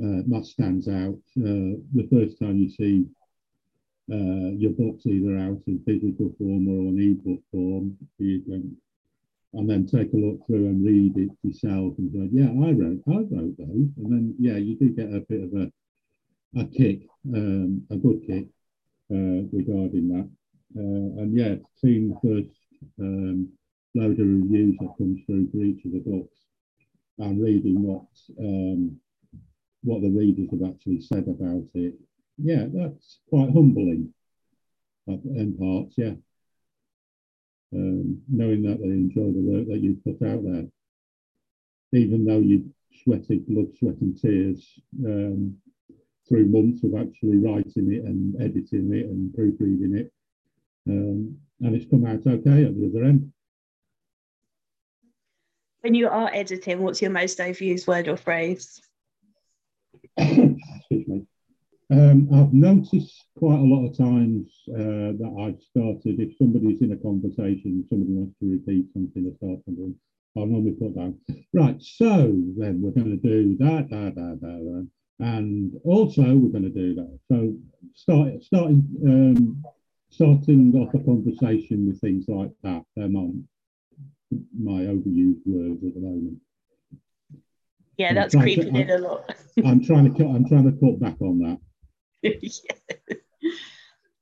uh, 0.01 0.21
that 0.27 0.45
stands 0.45 0.87
out. 0.87 1.19
Uh, 1.37 1.77
the 1.93 2.07
first 2.11 2.39
time 2.39 2.57
you 2.57 2.69
see 2.69 3.05
uh, 4.11 4.51
your 4.57 4.71
book's 4.71 5.05
either 5.05 5.37
out 5.37 5.61
in 5.67 5.81
physical 5.85 6.33
form 6.37 6.67
or 6.67 6.89
on 6.89 6.99
ebook 6.99 7.41
form, 7.51 7.97
and 9.53 9.69
then 9.69 9.85
take 9.85 10.11
a 10.13 10.17
look 10.17 10.45
through 10.45 10.65
and 10.67 10.85
read 10.85 11.17
it 11.17 11.29
yourself 11.43 11.93
and 11.97 12.11
go, 12.11 12.27
yeah, 12.31 12.49
I 12.49 12.71
wrote, 12.71 13.01
I 13.07 13.17
wrote 13.35 13.57
those, 13.57 13.89
and 13.97 14.11
then 14.11 14.35
yeah, 14.39 14.57
you 14.57 14.75
do 14.75 14.89
get 14.89 15.13
a 15.13 15.21
bit 15.21 15.43
of 15.43 15.53
a 15.53 15.71
a 16.55 16.65
kick, 16.65 17.07
um, 17.33 17.83
a 17.89 17.95
good 17.95 18.21
kick 18.27 18.45
uh, 19.11 19.41
regarding 19.51 20.07
that, 20.09 20.29
uh, 20.77 21.21
and 21.21 21.35
yeah, 21.35 21.55
seeing 21.75 22.09
the 22.09 22.19
first 22.21 22.55
um, 22.99 23.49
load 23.95 24.19
of 24.19 24.27
reviews 24.27 24.77
that 24.79 24.93
comes 24.97 25.21
through 25.25 25.49
for 25.51 25.57
each 25.57 25.83
of 25.85 25.91
the 25.93 25.99
books. 25.99 26.37
And 27.19 27.41
reading 27.41 27.83
what 27.83 28.05
um, 28.39 28.99
what 29.83 30.01
the 30.01 30.09
readers 30.09 30.49
have 30.51 30.67
actually 30.67 31.01
said 31.01 31.27
about 31.27 31.63
it. 31.75 31.93
Yeah, 32.37 32.65
that's 32.73 33.19
quite 33.29 33.51
humbling 33.51 34.13
in 35.07 35.55
parts, 35.59 35.95
yeah. 35.97 36.13
Um, 37.75 38.21
knowing 38.29 38.61
that 38.63 38.79
they 38.79 38.85
enjoy 38.85 39.31
the 39.31 39.41
work 39.41 39.67
that 39.67 39.79
you 39.79 39.97
put 40.03 40.21
out 40.27 40.43
there, 40.43 40.65
even 41.93 42.23
though 42.23 42.37
you 42.37 42.71
sweated 43.03 43.47
blood, 43.47 43.75
sweat, 43.79 43.95
and 44.01 44.19
tears 44.19 44.79
um, 45.03 45.57
through 46.27 46.45
months 46.45 46.83
of 46.83 46.93
actually 46.93 47.37
writing 47.37 47.91
it 47.91 48.03
and 48.03 48.39
editing 48.39 48.93
it 48.93 49.07
and 49.07 49.33
proofreading 49.33 49.97
it, 49.97 50.13
um, 50.87 51.35
and 51.61 51.75
it's 51.75 51.89
come 51.89 52.05
out 52.05 52.27
okay 52.27 52.65
at 52.65 52.77
the 52.77 52.91
other 52.93 53.05
end. 53.05 53.31
When 55.81 55.95
you 55.95 56.09
are 56.09 56.29
editing, 56.31 56.81
what's 56.81 57.01
your 57.01 57.11
most 57.11 57.39
overused 57.39 57.87
word 57.87 58.07
or 58.07 58.17
phrase? 58.17 58.81
Um, 61.93 62.27
I've 62.33 62.53
noticed 62.53 63.23
quite 63.37 63.59
a 63.59 63.69
lot 63.73 63.85
of 63.85 63.95
times 63.95 64.49
uh, 64.69 65.13
that 65.21 65.33
I've 65.43 65.61
started, 65.61 66.19
if 66.19 66.35
somebody's 66.37 66.81
in 66.81 66.91
a 66.91 66.97
conversation, 66.97 67.85
somebody 67.87 68.13
wants 68.13 68.35
to 68.39 68.49
repeat 68.49 68.87
something 68.93 69.27
or 69.27 69.35
start 69.37 69.59
something, 69.65 69.93
I'll 70.35 70.47
normally 70.47 70.71
put 70.71 70.95
down, 70.95 71.19
right, 71.53 71.79
so 71.79 72.33
then 72.57 72.81
we're 72.81 72.97
going 72.97 73.11
to 73.11 73.17
do 73.17 73.55
that, 73.59 73.91
that, 73.91 74.15
that, 74.15 74.39
that, 74.41 74.87
and 75.19 75.71
also 75.83 76.23
we're 76.23 76.55
going 76.57 76.63
to 76.63 76.69
do 76.69 76.95
that. 76.95 77.19
So 77.29 77.53
start, 77.93 78.41
starting, 78.41 78.83
um, 79.05 79.63
starting 80.09 80.73
off 80.75 80.95
a 80.95 80.99
conversation 80.99 81.85
with 81.85 82.01
things 82.01 82.25
like 82.27 82.51
that, 82.63 82.83
um, 82.97 83.13
my 83.13 83.29
my 84.57 84.79
overused 84.85 85.45
words 85.45 85.83
at 85.85 85.93
the 85.93 85.99
moment. 85.99 86.37
Yeah, 87.97 88.15
that's 88.15 88.33
creeping 88.33 88.73
to, 88.73 88.81
in 88.81 88.89
a 88.89 88.97
lot. 88.97 89.35
I'm 89.63 89.83
trying 89.85 90.11
to 90.11 90.17
cut. 90.17 90.33
I'm 90.33 90.47
trying 90.47 90.65
to 90.65 90.79
cut 90.79 90.99
back 90.99 91.21
on 91.21 91.37
that. 91.39 91.59
yeah. 92.41 93.15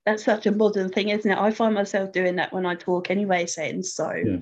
That's 0.06 0.26
such 0.26 0.48
a 0.48 0.52
modern 0.52 0.90
thing, 0.90 1.10
isn't 1.10 1.30
it? 1.30 1.38
I 1.38 1.52
find 1.52 1.76
myself 1.76 2.12
doing 2.12 2.38
that 2.38 2.52
when 2.52 2.66
I 2.66 2.76
talk 2.76 3.12
anyway, 3.12 3.46
saying 3.46 3.84
so. 3.84 4.12
Yeah. 4.12 4.38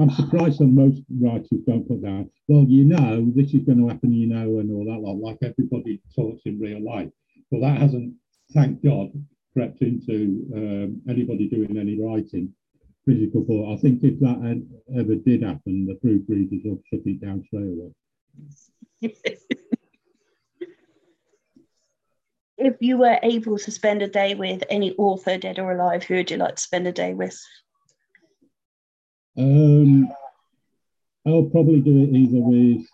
I'm 0.00 0.10
surprised 0.10 0.60
that 0.60 0.66
most 0.66 1.02
writers 1.20 1.48
don't 1.66 1.86
put 1.86 2.02
down, 2.02 2.30
well, 2.46 2.64
you 2.68 2.84
know, 2.84 3.32
this 3.34 3.52
is 3.52 3.64
going 3.64 3.78
to 3.78 3.88
happen, 3.88 4.12
you 4.12 4.28
know, 4.28 4.60
and 4.60 4.70
all 4.70 4.84
that, 4.84 5.00
like, 5.00 5.40
like 5.42 5.50
everybody 5.50 6.00
talks 6.14 6.42
in 6.44 6.60
real 6.60 6.80
life. 6.80 7.10
But 7.50 7.62
that 7.62 7.78
hasn't, 7.78 8.14
thank 8.54 8.84
God, 8.84 9.10
crept 9.52 9.82
into 9.82 10.46
um, 10.54 11.02
anybody 11.08 11.48
doing 11.48 11.76
any 11.76 12.00
writing 12.00 12.54
physical 13.04 13.44
thought. 13.44 13.76
I 13.76 13.80
think 13.80 14.04
if 14.04 14.20
that 14.20 14.40
had, 14.40 14.64
ever 14.96 15.16
did 15.16 15.42
happen, 15.42 15.86
the 15.86 15.94
proofreaders 15.94 16.62
would 16.64 16.82
shut 16.88 17.00
it 17.04 17.20
down 17.20 17.42
straight 17.46 17.72
away. 17.72 17.92
if 22.58 22.76
you 22.80 22.98
were 22.98 23.18
able 23.22 23.56
to 23.56 23.70
spend 23.70 24.02
a 24.02 24.08
day 24.08 24.34
with 24.34 24.64
any 24.68 24.94
author, 24.96 25.38
dead 25.38 25.58
or 25.58 25.72
alive, 25.72 26.02
who 26.02 26.16
would 26.16 26.30
you 26.30 26.36
like 26.36 26.56
to 26.56 26.62
spend 26.62 26.86
a 26.86 26.92
day 26.92 27.14
with? 27.14 27.40
Um, 29.38 30.12
I'll 31.26 31.44
probably 31.44 31.80
do 31.80 32.02
it 32.02 32.14
either 32.14 32.40
with 32.40 32.84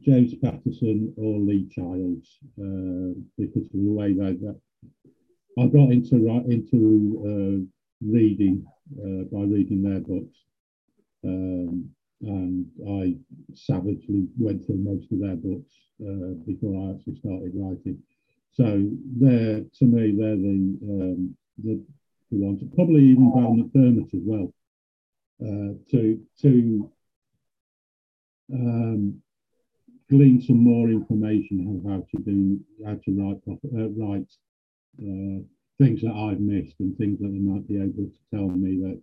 James 0.00 0.34
Patterson 0.42 1.12
or 1.18 1.38
Lee 1.38 1.68
Childs 1.70 2.38
uh, 2.58 3.20
because 3.36 3.66
of 3.66 3.72
the 3.72 3.92
way 3.92 4.14
that, 4.14 4.58
I 5.58 5.66
got 5.66 5.90
into 5.90 6.16
into 6.48 7.20
uh, 7.26 8.06
reading 8.06 8.64
uh, 8.98 9.24
by 9.30 9.42
reading 9.42 9.82
their 9.82 10.00
books, 10.00 10.38
um, 11.24 11.90
and 12.22 12.66
I 12.88 13.16
savagely 13.52 14.28
went 14.38 14.64
through 14.64 14.76
most 14.76 15.12
of 15.12 15.20
their 15.20 15.36
books 15.36 15.74
uh, 16.00 16.34
before 16.46 16.88
I 16.88 16.94
actually 16.94 17.18
started 17.18 17.52
writing. 17.54 18.00
So 18.52 18.90
they're 19.20 19.60
to 19.60 19.84
me 19.84 20.12
they're 20.12 20.36
the 20.36 20.78
um, 20.82 21.36
the, 21.62 21.82
the 22.30 22.38
ones, 22.38 22.62
probably 22.74 23.04
even 23.04 23.32
Val 23.32 23.54
McDermid 23.54 24.14
as 24.14 24.22
well, 24.24 24.52
uh, 25.42 25.74
to 25.90 26.20
to 26.42 26.90
um, 28.52 29.22
glean 30.08 30.42
some 30.42 30.58
more 30.58 30.88
information 30.88 31.66
on 31.68 31.90
how 31.90 32.06
to 32.10 32.22
do 32.24 32.60
how 32.84 32.94
to 32.94 33.10
write 33.16 33.40
uh, 33.48 33.88
write 33.90 34.32
uh, 35.00 35.40
things 35.78 36.02
that 36.02 36.12
I've 36.12 36.40
missed 36.40 36.74
and 36.80 36.96
things 36.98 37.20
that 37.20 37.28
they 37.28 37.38
might 37.38 37.66
be 37.66 37.76
able 37.76 38.10
to 38.10 38.12
tell 38.34 38.48
me 38.48 38.80
that 38.82 39.00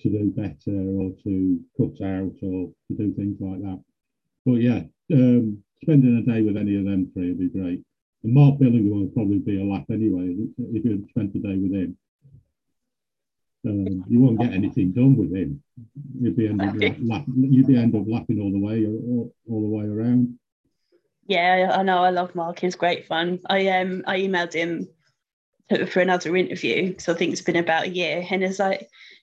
to 0.00 0.08
do 0.10 0.30
better 0.30 0.76
or 1.00 1.12
to 1.22 1.60
cut 1.76 2.04
out 2.04 2.34
or 2.42 2.70
to 2.88 2.94
do 2.96 3.14
things 3.14 3.38
like 3.40 3.62
that. 3.62 3.80
But 4.44 4.54
yeah, 4.54 4.82
um, 5.12 5.62
spending 5.82 6.18
a 6.18 6.22
day 6.22 6.42
with 6.42 6.56
any 6.56 6.76
of 6.76 6.84
them 6.84 7.10
three 7.14 7.28
would 7.28 7.38
be 7.38 7.48
great. 7.48 7.82
And 8.24 8.32
Mark 8.32 8.58
Billingham 8.58 9.00
would 9.00 9.14
probably 9.14 9.38
be 9.38 9.60
a 9.60 9.64
laugh 9.64 9.84
anyway 9.90 10.34
if 10.72 10.84
you 10.84 11.06
spent 11.10 11.34
a 11.34 11.38
day 11.38 11.56
with 11.56 11.72
him. 11.72 11.96
Um, 13.66 14.04
you 14.08 14.20
won't 14.20 14.40
get 14.40 14.52
anything 14.52 14.92
done 14.92 15.16
with 15.16 15.34
him. 15.34 15.62
You'd 16.20 16.36
be 16.36 16.48
end 16.48 16.60
up, 16.62 16.74
laugh, 17.02 17.24
you'd 17.34 17.66
be 17.66 17.76
end 17.76 17.94
up 17.94 18.04
laughing 18.06 18.40
all 18.40 18.50
the 18.50 18.58
way 18.58 18.84
all, 18.86 19.32
all 19.48 19.60
the 19.62 19.68
way 19.68 19.84
around. 19.84 20.38
Yeah, 21.26 21.72
I 21.74 21.82
know. 21.82 21.98
I 21.98 22.10
love 22.10 22.34
Mark. 22.34 22.58
He's 22.58 22.74
great 22.74 23.06
fun. 23.06 23.40
I 23.48 23.68
um 23.68 24.04
I 24.06 24.20
emailed 24.20 24.52
him 24.52 24.88
for 25.88 26.00
another 26.00 26.36
interview 26.36 26.88
because 26.88 27.08
I 27.08 27.14
think 27.14 27.32
it's 27.32 27.40
been 27.40 27.56
about 27.56 27.84
a 27.84 27.88
year, 27.88 28.26
and 28.30 28.44
it's 28.44 28.58
like, 28.58 28.80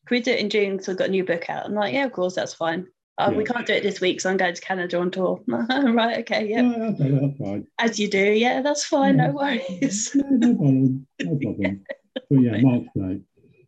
can 0.08 0.18
we 0.18 0.22
do 0.22 0.32
it 0.32 0.40
in 0.40 0.50
June? 0.50 0.72
Because 0.72 0.90
I've 0.90 0.98
got 0.98 1.10
a 1.10 1.12
new 1.12 1.24
book 1.24 1.48
out. 1.50 1.66
I'm 1.66 1.76
like, 1.76 1.94
yeah, 1.94 2.06
of 2.06 2.12
course, 2.12 2.34
that's 2.34 2.56
fine. 2.56 2.88
Oh, 3.21 3.31
yeah. 3.31 3.38
We 3.38 3.43
can't 3.43 3.67
do 3.67 3.73
it 3.73 3.84
this 3.84 4.01
week, 4.01 4.19
so 4.19 4.31
I'm 4.31 4.38
going 4.38 4.55
to 4.55 4.62
Canada 4.62 4.99
on 4.99 5.12
tour. 5.12 5.41
right, 5.47 6.19
okay, 6.19 6.47
yeah. 6.47 6.93
yeah. 6.97 7.60
As 7.77 7.99
you 7.99 8.10
do, 8.10 8.31
yeah, 8.31 8.62
that's 8.62 8.84
fine. 8.84 9.17
Yeah. 9.17 9.27
No 9.27 9.34
worries. 9.34 10.15
no, 10.15 10.25
no 10.29 10.55
problem. 10.55 11.07
No 11.19 11.38
problem. 11.38 11.84
but 12.29 12.39
yeah, 12.39 12.57
Mark's 12.62 12.88
great. 12.97 13.21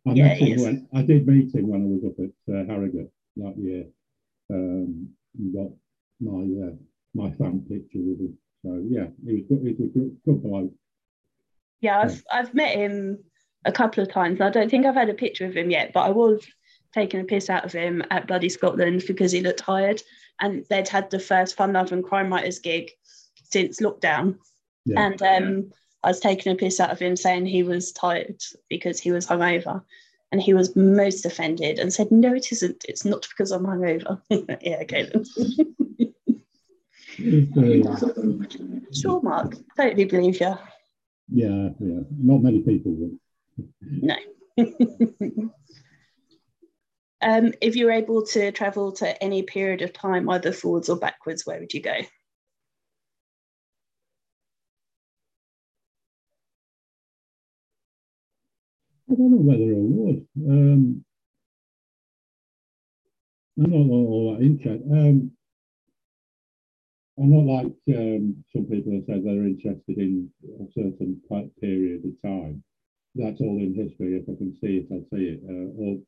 I 0.06 0.12
yeah, 0.12 0.56
when 0.56 0.88
I 0.92 1.02
did 1.02 1.26
meet 1.26 1.54
him 1.54 1.68
when 1.68 1.82
I 1.82 1.86
was 1.86 2.04
up 2.04 2.18
at 2.18 2.54
uh, 2.54 2.66
Harrogate 2.66 3.10
that 3.36 3.56
year. 3.56 3.86
Um, 4.50 5.08
got 5.54 5.70
my 6.20 6.66
uh, 6.66 6.72
my 7.14 7.30
fan 7.36 7.64
picture 7.68 8.00
with 8.00 8.20
him. 8.20 8.38
So 8.64 8.82
yeah, 8.86 9.06
he 9.24 9.34
was 9.34 9.44
good. 9.48 9.60
He 9.62 9.72
was 9.72 9.80
a 9.80 9.98
good, 9.98 10.16
good 10.24 10.42
bloke. 10.42 10.72
Yeah, 11.80 12.00
I've 12.00 12.24
I've 12.30 12.54
met 12.54 12.76
him 12.76 13.18
a 13.64 13.72
couple 13.72 14.02
of 14.02 14.12
times. 14.12 14.40
I 14.40 14.50
don't 14.50 14.70
think 14.70 14.84
I've 14.84 14.94
had 14.94 15.08
a 15.08 15.14
picture 15.14 15.46
of 15.46 15.56
him 15.56 15.70
yet, 15.70 15.92
but 15.94 16.00
I 16.00 16.10
was 16.10 16.44
taking 16.94 17.20
a 17.20 17.24
piss 17.24 17.50
out 17.50 17.64
of 17.64 17.72
him 17.72 18.02
at 18.10 18.26
Bloody 18.28 18.48
Scotland 18.48 19.02
because 19.06 19.32
he 19.32 19.40
looked 19.40 19.58
tired, 19.58 20.00
and 20.40 20.64
they'd 20.70 20.88
had 20.88 21.10
the 21.10 21.18
first 21.18 21.56
Fun 21.56 21.72
Lovin' 21.72 22.02
Crime 22.02 22.32
Writers 22.32 22.60
gig 22.60 22.90
since 23.50 23.80
lockdown, 23.80 24.38
yeah. 24.86 25.06
and 25.06 25.22
um, 25.22 25.72
I 26.04 26.08
was 26.08 26.20
taking 26.20 26.52
a 26.52 26.56
piss 26.56 26.80
out 26.80 26.90
of 26.90 27.00
him 27.00 27.16
saying 27.16 27.46
he 27.46 27.62
was 27.62 27.90
tired 27.90 28.42
because 28.68 29.00
he 29.00 29.10
was 29.10 29.26
hungover. 29.26 29.82
And 30.32 30.42
he 30.42 30.52
was 30.52 30.74
most 30.74 31.24
offended 31.24 31.78
and 31.78 31.92
said, 31.92 32.10
No, 32.10 32.34
it 32.34 32.50
isn't. 32.50 32.84
It's 32.88 33.04
not 33.04 33.26
because 33.28 33.52
I'm 33.52 33.64
hungover. 33.64 34.20
yeah, 34.60 34.78
okay 34.82 35.08
then. 35.12 35.24
sure, 38.92 39.22
Mark. 39.22 39.54
Totally 39.76 40.04
believe 40.06 40.40
you. 40.40 40.54
Yeah, 41.32 41.68
yeah. 41.78 42.00
Not 42.18 42.42
many 42.42 42.60
people 42.60 42.92
would. 42.92 43.18
No. 43.80 44.16
um, 47.24 47.52
if 47.60 47.74
you're 47.74 47.90
able 47.90 48.24
to 48.26 48.52
travel 48.52 48.92
to 48.92 49.22
any 49.22 49.42
period 49.42 49.82
of 49.82 49.92
time, 49.92 50.28
either 50.28 50.52
forwards 50.52 50.88
or 50.88 50.96
backwards, 50.96 51.46
where 51.46 51.58
would 51.58 51.72
you 51.72 51.80
go? 51.80 51.90
I 59.10 59.14
don't 59.14 59.30
know 59.30 59.38
whether 59.38 59.64
I 59.64 59.80
would. 59.80 60.26
Um, 60.48 61.04
I'm 63.58 63.70
not 63.70 63.94
all 63.94 64.36
that 64.36 64.44
interested. 64.44 64.90
Um, 64.90 65.30
I'm 67.18 67.30
not 67.30 67.52
like 67.52 67.72
um, 67.96 68.44
some 68.52 68.64
people 68.64 68.92
have 68.92 69.04
said 69.06 69.24
they're 69.24 69.46
interested 69.46 69.98
in 69.98 70.30
a 70.60 70.66
certain 70.74 71.20
period 71.60 72.04
of 72.04 72.22
time. 72.22 72.62
That's 73.14 73.40
all 73.40 73.58
in 73.58 73.74
history. 73.74 74.16
If 74.16 74.24
I 74.24 74.36
can 74.36 74.56
see 74.60 74.78
it, 74.78 74.88
I'll 74.90 75.06
see 75.16 75.26
it. 75.26 75.40
Uh, 75.48 75.70
or 75.80 75.98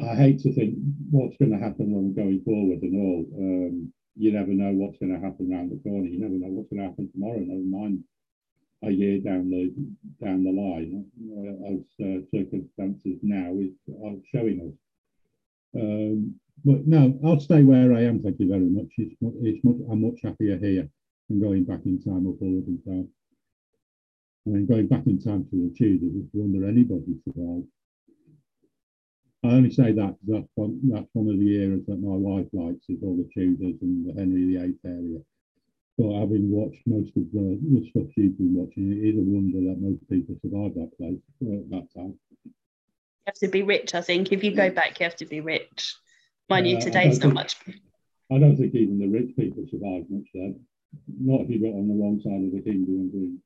I 0.00 0.14
hate 0.14 0.40
to 0.40 0.52
think 0.52 0.74
what's 1.10 1.36
going 1.36 1.52
to 1.52 1.58
happen 1.58 1.92
when 1.92 2.14
going 2.14 2.42
forward 2.42 2.82
and 2.82 2.96
all. 2.96 3.26
Um, 3.38 3.92
you 4.16 4.32
never 4.32 4.52
know 4.52 4.72
what's 4.72 4.98
going 4.98 5.12
to 5.12 5.20
happen 5.20 5.52
around 5.52 5.70
the 5.70 5.80
corner. 5.88 6.08
You 6.08 6.20
never 6.20 6.34
know 6.34 6.48
what's 6.48 6.70
going 6.70 6.82
to 6.82 6.88
happen 6.88 7.10
tomorrow. 7.12 7.38
Never 7.38 7.64
mind 7.64 8.04
a 8.84 8.90
year 8.90 9.18
down 9.20 9.48
the 9.48 9.72
down 10.24 10.44
the 10.44 10.50
line, 10.50 11.04
uh, 11.38 11.72
as 11.72 11.80
uh, 12.04 12.20
circumstances 12.34 13.18
now 13.22 13.54
is 13.58 13.72
are 14.04 14.16
showing 14.32 14.60
us. 14.68 15.80
Um, 15.80 16.34
but 16.64 16.86
no, 16.86 17.18
I'll 17.24 17.40
stay 17.40 17.62
where 17.62 17.94
I 17.94 18.02
am. 18.02 18.22
Thank 18.22 18.38
you 18.40 18.48
very 18.48 18.68
much. 18.68 18.88
It's, 18.98 19.14
it's 19.20 19.64
much, 19.64 19.76
I'm 19.90 20.02
much 20.02 20.20
happier 20.22 20.58
here 20.58 20.88
than 21.28 21.40
going 21.40 21.64
back 21.64 21.80
in 21.86 22.02
time 22.02 22.26
or 22.26 22.36
forward 22.36 22.66
in 22.66 22.82
time. 22.82 23.08
I 24.46 24.50
mean, 24.50 24.66
going 24.66 24.86
back 24.88 25.06
in 25.06 25.20
time 25.20 25.44
to 25.50 25.50
the 25.56 25.74
Tudors 25.76 26.14
is 26.14 26.28
wonder 26.32 26.68
anybody 26.68 27.16
survived. 27.24 27.66
I 29.52 29.56
only 29.56 29.70
say 29.70 29.92
that 29.92 30.16
because 30.24 30.40
that's 30.40 30.48
one, 30.54 30.80
that's 30.84 31.08
one 31.12 31.28
of 31.28 31.38
the 31.38 31.62
eras 31.62 31.84
that 31.86 32.00
my 32.00 32.16
wife 32.16 32.48
likes 32.54 32.88
is 32.88 33.02
all 33.02 33.16
the 33.16 33.28
Tudors 33.34 33.76
and 33.82 34.08
the 34.08 34.18
Henry 34.18 34.56
VIII 34.56 34.78
area. 34.86 35.20
But 35.98 36.20
having 36.20 36.50
watched 36.50 36.80
most 36.86 37.12
of 37.20 37.28
the, 37.34 37.60
the 37.60 37.86
stuff 37.90 38.08
she's 38.14 38.32
been 38.32 38.54
watching, 38.54 38.90
it 38.92 39.12
is 39.12 39.18
a 39.18 39.20
wonder 39.20 39.60
that 39.68 39.76
most 39.76 40.08
people 40.08 40.36
survived 40.40 40.76
that 40.76 40.96
place 40.96 41.20
at 41.42 41.68
that 41.68 41.86
time. 41.92 42.16
You 42.46 42.52
have 43.26 43.34
to 43.34 43.48
be 43.48 43.62
rich, 43.62 43.94
I 43.94 44.00
think. 44.00 44.32
If 44.32 44.42
you 44.42 44.56
go 44.56 44.70
back, 44.70 44.98
you 44.98 45.04
have 45.04 45.16
to 45.16 45.26
be 45.26 45.42
rich. 45.42 45.96
Mind 46.48 46.66
you, 46.66 46.80
today's 46.80 47.20
not 47.20 47.34
much. 47.34 47.56
I 48.32 48.38
don't 48.38 48.56
think 48.56 48.74
even 48.74 48.98
the 48.98 49.08
rich 49.08 49.36
people 49.36 49.66
survive 49.70 50.08
much 50.08 50.28
then. 50.32 50.60
Not 51.20 51.42
if 51.42 51.50
you 51.50 51.60
got 51.60 51.76
on 51.76 51.88
the 51.88 51.94
wrong 51.94 52.22
side 52.24 52.40
of 52.40 52.52
the 52.52 52.62
kingdom 52.64 53.10
green. 53.10 53.42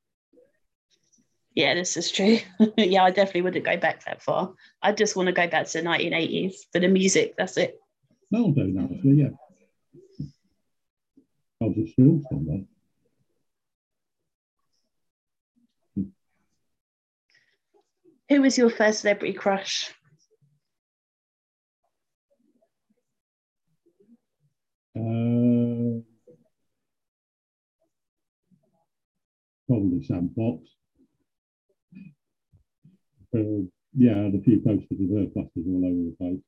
Yeah, 1.56 1.72
this 1.72 1.96
is 1.96 2.12
true. 2.12 2.38
yeah, 2.76 3.02
I 3.02 3.10
definitely 3.10 3.40
wouldn't 3.40 3.64
go 3.64 3.78
back 3.78 4.04
that 4.04 4.20
far. 4.22 4.52
I 4.82 4.92
just 4.92 5.16
want 5.16 5.28
to 5.28 5.32
go 5.32 5.48
back 5.48 5.66
to 5.66 5.78
the 5.78 5.88
1980s 5.88 6.66
for 6.70 6.80
the 6.80 6.88
music. 6.88 7.34
That's 7.38 7.56
it. 7.56 7.80
That'll 8.30 8.52
do 8.52 8.64
nicely, 8.64 9.12
yeah. 9.22 9.28
I'll 11.62 11.72
just 11.72 11.94
feel 11.96 12.20
somewhere. 12.30 12.60
Who 18.28 18.42
was 18.42 18.58
your 18.58 18.68
first 18.68 19.00
celebrity 19.00 19.32
crush? 19.32 19.90
Uh, 24.94 26.02
probably 29.66 30.04
Sam 30.04 30.30
Fox. 30.36 30.75
Uh, 33.36 33.68
yeah, 33.96 34.12
I 34.12 34.24
had 34.24 34.34
a 34.34 34.40
few 34.40 34.60
posters 34.60 34.98
of 35.00 35.10
her 35.10 35.26
plastered 35.32 35.64
all 35.68 35.84
over 35.84 36.02
the 36.08 36.16
place. 36.18 36.42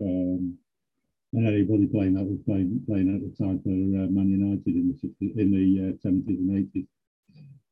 Um, 0.00 0.58
and 1.32 1.46
anybody 1.46 1.86
playing 1.86 2.14
that 2.14 2.24
was 2.24 2.38
playing 2.46 2.82
playing 2.86 3.14
at 3.14 3.20
the 3.20 3.44
time 3.44 3.60
for 3.62 3.70
uh, 3.70 4.08
Man 4.08 4.30
United 4.30 4.66
in 4.66 4.88
the 4.88 5.06
60s, 5.06 5.38
in 5.38 5.50
the 5.50 5.88
uh, 5.88 6.08
70s 6.08 6.28
and 6.28 6.70
80s. 6.74 6.86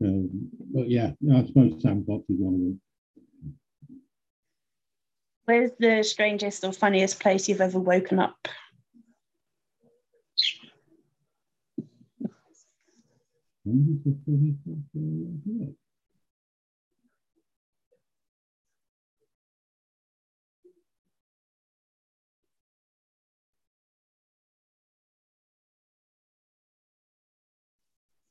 Um, 0.02 0.50
but 0.74 0.90
yeah, 0.90 1.12
I 1.32 1.46
suppose 1.46 1.80
Sam 1.80 2.04
Fox 2.04 2.24
is 2.28 2.36
one 2.38 2.54
of 2.54 2.60
them. 2.60 2.80
Where's 5.46 5.70
the 5.78 6.02
strangest 6.02 6.64
or 6.64 6.72
funniest 6.72 7.20
place 7.20 7.48
you've 7.48 7.60
ever 7.60 7.78
woken 7.78 8.18
up? 8.18 8.48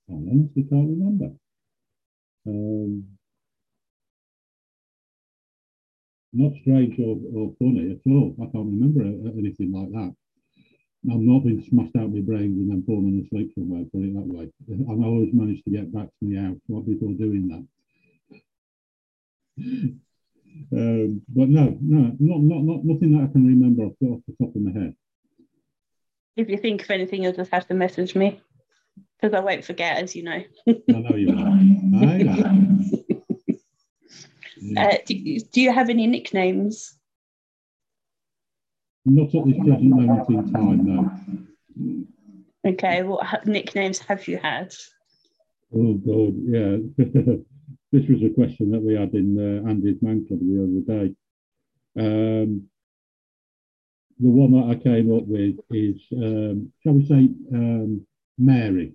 I 0.10 0.14
can't 0.14 0.90
remember. 0.90 1.32
Um, 2.46 3.06
not 6.34 6.52
strange 6.62 7.00
or, 7.00 7.18
or 7.36 7.54
funny 7.60 7.92
at 7.92 8.12
all. 8.12 8.36
I 8.42 8.46
can't 8.52 8.66
remember 8.66 9.02
anything 9.38 9.72
like 9.72 9.92
that. 9.92 10.14
I'm 11.12 11.28
not 11.28 11.44
being 11.44 11.64
smashed 11.70 11.96
out 11.98 12.12
my 12.12 12.22
brains 12.22 12.58
and 12.58 12.70
then 12.70 12.84
falling 12.88 13.24
asleep 13.26 13.52
somewhere, 13.56 13.84
put 13.92 14.04
it 14.04 14.14
that 14.14 14.28
way. 14.28 14.50
I've 14.72 15.04
always 15.04 15.34
managed 15.34 15.66
to 15.66 15.72
get 15.72 15.94
back 15.94 16.08
to 16.08 16.26
my 16.26 16.42
house 16.42 16.58
before 16.68 17.14
doing 17.14 17.48
that. 17.50 17.66
um, 20.74 21.22
but 21.28 21.50
no, 21.50 21.78
no, 21.82 22.16
not, 22.20 22.40
not, 22.42 22.64
not 22.64 22.86
nothing 22.86 23.18
that 23.18 23.30
I 23.30 23.32
can 23.32 23.46
remember 23.46 23.84
off 23.84 23.94
off 24.02 24.22
the 24.28 24.46
top 24.46 24.56
of 24.56 24.62
my 24.62 24.72
head. 24.72 24.96
If 26.36 26.50
you 26.50 26.58
think 26.58 26.84
of 26.84 26.90
anything, 26.90 27.24
you'll 27.24 27.34
just 27.34 27.52
have 27.52 27.68
to 27.68 27.74
message 27.74 28.16
me 28.16 28.42
because 29.24 29.38
I 29.38 29.40
won't 29.40 29.64
forget, 29.64 30.04
as 30.04 30.16
you 30.18 30.24
know. 30.24 30.44
I 30.68 31.00
know 31.00 31.16
you 31.16 31.28
will. 31.28 31.40
I 31.40 32.18
know. 32.18 32.80
Uh, 34.78 34.96
do, 35.06 35.40
do 35.52 35.60
you 35.62 35.74
have 35.74 35.90
any 35.90 36.08
nicknames? 36.08 36.98
Not 39.06 39.36
at 39.36 39.46
this 39.46 39.58
present 39.58 39.84
moment 39.84 40.30
in 40.30 40.54
time, 40.54 40.86
no. 42.64 42.72
Okay, 42.72 43.04
what 43.04 43.46
nicknames 43.46 44.00
have 44.00 44.26
you 44.26 44.38
had? 44.38 44.74
Oh 45.76 45.96
God, 45.96 46.34
yeah. 46.46 46.78
this 47.92 48.08
was 48.08 48.24
a 48.24 48.34
question 48.34 48.72
that 48.72 48.82
we 48.82 48.94
had 48.94 49.14
in 49.14 49.38
uh, 49.38 49.70
Andy's 49.70 50.02
man 50.02 50.26
club 50.26 50.40
the 50.40 50.64
other 50.64 51.06
day. 51.06 51.16
Um, 52.00 52.70
the 54.18 54.30
one 54.30 54.52
that 54.54 54.78
I 54.78 54.82
came 54.82 55.14
up 55.14 55.28
with 55.28 55.58
is, 55.72 56.02
um, 56.14 56.72
shall 56.82 56.94
we 56.94 57.06
say, 57.06 57.30
um, 57.54 58.08
Mary. 58.38 58.94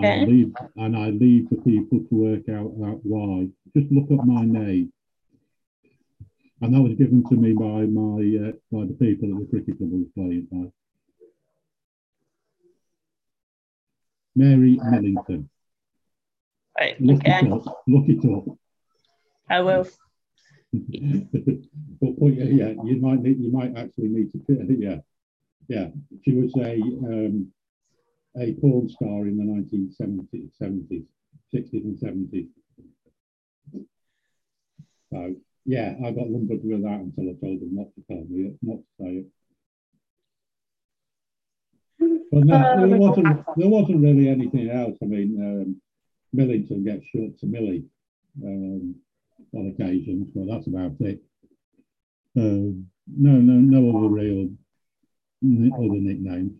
Okay. 0.00 0.10
And 0.10 0.22
I, 0.22 0.24
leave, 0.24 0.54
and 0.76 0.96
I 0.96 1.10
leave 1.10 1.50
the 1.50 1.56
people 1.56 2.00
to 2.00 2.14
work 2.14 2.48
out, 2.48 2.72
out 2.84 3.00
why. 3.04 3.48
Just 3.76 3.92
look 3.92 4.10
at 4.10 4.26
my 4.26 4.44
name 4.44 4.92
and 6.64 6.74
that 6.74 6.80
was 6.80 6.94
given 6.94 7.22
to 7.28 7.36
me 7.36 7.52
by 7.52 7.84
my 7.84 8.48
uh, 8.48 8.52
by 8.72 8.86
the 8.86 8.96
people 8.98 9.30
at 9.30 9.40
the 9.40 9.46
cricket 9.50 9.76
club 9.76 9.90
I 9.92 9.96
was 9.96 10.06
playing 10.14 10.48
by. 10.50 10.70
Mary 14.36 14.80
Millington. 14.82 15.50
Right, 16.78 17.00
look 17.00 17.20
okay. 17.20 17.46
it 17.46 17.52
up. 17.52 17.82
Look 17.86 18.08
it 18.08 18.24
up. 18.24 18.56
I 19.48 19.60
will. 19.60 19.86
but, 20.72 22.18
but 22.18 22.26
yeah, 22.26 22.72
you 22.82 22.98
might 23.00 23.20
need, 23.20 23.38
you 23.38 23.52
might 23.52 23.76
actually 23.76 24.08
need 24.08 24.32
to 24.32 24.40
yeah, 24.78 24.96
yeah. 25.68 25.88
She 26.24 26.32
was 26.32 26.52
a 26.56 26.80
um, 26.80 27.52
a 28.36 28.52
porn 28.54 28.88
star 28.88 29.26
in 29.26 29.36
the 29.36 29.44
1970s, 29.44 30.50
70s, 30.60 31.04
60s, 31.54 31.84
and 31.84 31.98
70s. 31.98 32.48
So 35.12 35.34
yeah, 35.64 35.94
I 36.04 36.10
got 36.10 36.28
lumbered 36.28 36.60
with 36.64 36.82
that 36.82 37.00
until 37.00 37.30
I 37.30 37.34
told 37.40 37.60
them 37.60 37.76
not 37.76 37.94
to 37.94 38.02
tell 38.08 38.24
me 38.28 38.48
it, 38.48 38.58
not 38.62 38.78
to 38.78 38.84
say 39.00 39.10
it. 39.18 39.26
But 42.32 42.44
no, 42.44 42.58
there 42.58 42.94
um, 42.94 42.98
wasn't 42.98 43.44
there 43.56 43.68
wasn't 43.68 44.02
really 44.02 44.28
anything 44.28 44.68
else. 44.68 44.98
I 45.00 45.06
mean, 45.06 45.38
um, 45.40 45.80
Millington 46.32 46.84
gets 46.84 47.04
short 47.06 47.38
to 47.38 47.46
Millie 47.46 47.84
um, 48.44 48.96
on 49.54 49.68
occasions, 49.68 50.28
but 50.34 50.48
that's 50.48 50.66
about 50.66 50.96
it. 51.00 51.22
Uh, 52.36 52.74
no, 53.06 53.32
no, 53.38 53.54
no 53.54 53.96
other 53.96 54.08
real 54.08 54.50
other 55.44 56.00
nicknames. 56.00 56.52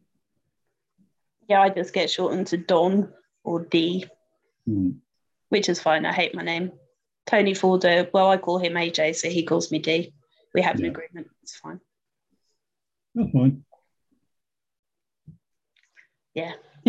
Yeah, 1.49 1.63
I 1.63 1.69
just 1.69 1.93
get 1.93 2.11
shortened 2.11 2.47
to 2.49 2.57
Don 2.57 3.13
or 3.43 3.65
D, 3.65 4.07
mm. 4.69 4.97
which 5.49 5.69
is 5.69 5.81
fine. 5.81 6.07
I 6.07 6.13
hate 6.13 6.35
my 6.35 6.43
name. 6.43 6.73
Tony 7.27 7.55
Forder, 7.55 8.09
well, 8.13 8.31
I 8.31 8.37
call 8.37 8.59
him 8.59 8.75
AJ, 8.75 9.17
so 9.17 9.29
he 9.29 9.45
calls 9.45 9.71
me 9.71 9.79
D. 9.79 10.13
We 10.55 10.63
have 10.63 10.79
yeah. 10.79 10.87
an 10.87 10.91
agreement. 10.91 11.29
It's 11.43 11.57
fine. 11.57 11.81
That's 13.15 13.31
fine. 13.31 13.65
Yeah. 16.35 16.53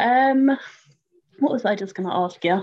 um, 0.00 0.58
what 1.38 1.52
was 1.52 1.64
I 1.64 1.74
just 1.74 1.94
going 1.94 2.08
to 2.08 2.14
ask 2.14 2.44
you? 2.44 2.62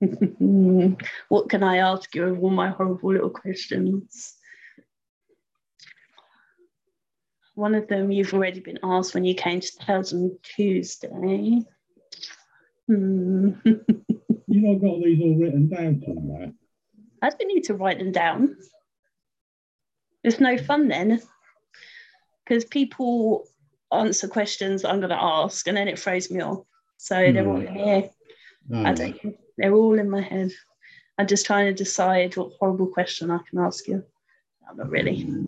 what 1.28 1.48
can 1.48 1.62
I 1.62 1.76
ask 1.78 2.14
you 2.14 2.24
of 2.24 2.42
all 2.42 2.50
my 2.50 2.70
horrible 2.70 3.12
little 3.12 3.30
questions? 3.30 4.34
One 7.54 7.74
of 7.74 7.86
them 7.88 8.10
you've 8.10 8.32
already 8.32 8.60
been 8.60 8.78
asked 8.82 9.14
when 9.14 9.24
you 9.24 9.34
came 9.34 9.60
to 9.60 9.72
Thousand 9.86 10.38
Tuesday. 10.42 11.62
Hmm. 12.88 13.50
you 13.64 13.74
not 14.48 14.80
got 14.80 15.02
these 15.02 15.20
all 15.20 15.36
written 15.36 15.68
down 15.68 16.02
somewhere? 16.04 16.52
I 17.20 17.30
don't 17.30 17.48
need 17.48 17.64
to 17.64 17.74
write 17.74 17.98
them 17.98 18.12
down. 18.12 18.56
It's 20.24 20.40
no 20.40 20.56
fun 20.56 20.88
then, 20.88 21.20
because 22.44 22.64
people 22.64 23.46
answer 23.92 24.28
questions 24.28 24.84
I'm 24.84 25.00
going 25.00 25.10
to 25.10 25.22
ask, 25.22 25.66
and 25.66 25.76
then 25.76 25.88
it 25.88 25.98
throws 25.98 26.30
me 26.30 26.40
off. 26.40 26.64
So 26.96 27.32
they're 27.32 27.48
all 27.48 27.60
hmm. 27.60 27.66
in 27.66 27.74
here. 27.74 28.10
Oh, 28.72 28.84
I 28.84 28.88
hmm. 28.90 28.94
don't. 28.94 29.36
They're 29.58 29.74
all 29.74 29.98
in 29.98 30.08
my 30.08 30.22
head. 30.22 30.52
I'm 31.18 31.26
just 31.26 31.44
trying 31.44 31.66
to 31.66 31.74
decide 31.74 32.36
what 32.36 32.52
horrible 32.58 32.86
question 32.86 33.30
I 33.30 33.38
can 33.48 33.58
ask 33.58 33.86
you. 33.86 34.04
No, 34.62 34.74
not 34.74 34.90
really. 34.90 35.22
Hmm. 35.22 35.44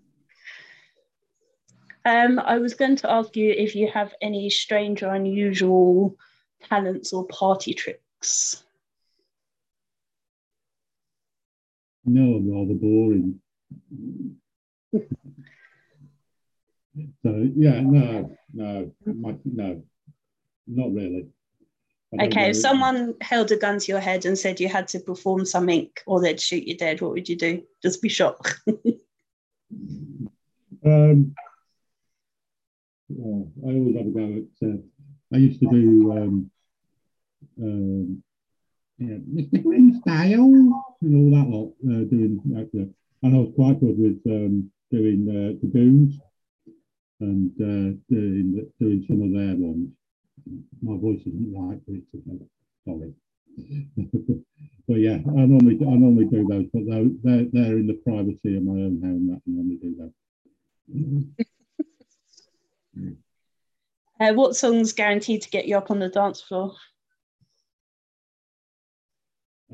Um, 2.04 2.38
I 2.38 2.58
was 2.58 2.74
going 2.74 2.96
to 2.96 3.10
ask 3.10 3.34
you 3.34 3.50
if 3.50 3.74
you 3.74 3.88
have 3.88 4.12
any 4.20 4.50
strange 4.50 5.02
or 5.02 5.14
unusual 5.14 6.16
talents 6.68 7.12
or 7.12 7.26
party 7.26 7.72
tricks? 7.72 8.62
No, 12.04 12.34
I'm 12.34 12.50
rather 12.50 12.74
boring. 12.74 13.40
so 17.22 17.48
yeah, 17.56 17.80
no, 17.80 18.36
no, 18.52 18.92
my, 19.06 19.34
no, 19.44 19.82
not 20.66 20.92
really. 20.92 21.26
Okay, 22.20 22.50
if 22.50 22.56
someone 22.56 23.14
held 23.22 23.50
a 23.50 23.56
gun 23.56 23.78
to 23.80 23.90
your 23.90 24.00
head 24.00 24.24
and 24.24 24.38
said 24.38 24.60
you 24.60 24.68
had 24.68 24.86
to 24.88 25.00
perform 25.00 25.44
something 25.44 25.90
or 26.06 26.20
they'd 26.20 26.40
shoot 26.40 26.64
you 26.64 26.76
dead, 26.76 27.00
what 27.00 27.12
would 27.12 27.28
you 27.28 27.36
do? 27.36 27.62
Just 27.82 28.02
be 28.02 28.08
shot. 28.08 28.36
um, 30.84 31.34
well, 33.16 33.48
I 33.66 33.74
always 33.74 33.96
have 33.96 34.06
a 34.06 34.10
go 34.10 34.42
at. 34.42 34.68
Uh, 34.68 34.76
I 35.32 35.38
used 35.38 35.60
to 35.60 35.66
do 35.66 36.12
um, 36.12 36.50
um, 37.60 38.22
yeah, 38.98 39.16
Mr. 39.16 39.62
Grimsdale 39.62 40.72
and 41.02 41.14
all 41.16 41.30
that 41.34 41.50
lot 41.50 41.72
uh, 41.84 42.04
doing 42.04 42.40
actor. 42.56 42.86
And 43.22 43.34
I 43.34 43.38
was 43.38 43.52
quite 43.56 43.80
good 43.80 43.98
with 43.98 44.20
um, 44.26 44.70
doing 44.92 45.26
uh, 45.28 45.58
the 45.60 45.68
Goons 45.72 46.20
and 47.20 47.50
uh, 47.60 47.96
doing 48.10 48.70
doing 48.78 49.04
some 49.08 49.22
of 49.22 49.32
their 49.32 49.56
ones. 49.56 49.90
My 50.82 50.96
voice 50.96 51.20
isn't 51.26 51.54
right, 51.56 51.80
but 51.86 51.96
it's 51.96 52.14
okay. 52.14 52.44
Sorry. 52.86 53.14
but 54.88 54.98
yeah, 55.00 55.14
I 55.14 55.46
normally 55.46 55.78
I 55.80 55.94
normally 55.94 56.26
do 56.26 56.46
those, 56.46 56.66
but 56.72 56.86
they're, 56.86 57.10
they're 57.22 57.46
they're 57.52 57.78
in 57.78 57.86
the 57.86 58.00
privacy 58.04 58.56
of 58.56 58.62
my 58.64 58.72
own 58.72 59.00
home. 59.02 59.28
That 59.28 59.40
I 59.46 59.50
normally 59.50 59.76
do 59.76 60.12
that. 62.96 63.16
Uh, 64.20 64.32
what 64.34 64.56
song's 64.56 64.92
guaranteed 64.92 65.42
to 65.42 65.50
get 65.50 65.66
you 65.66 65.76
up 65.76 65.90
on 65.90 65.98
the 65.98 66.08
dance 66.08 66.40
floor? 66.40 66.74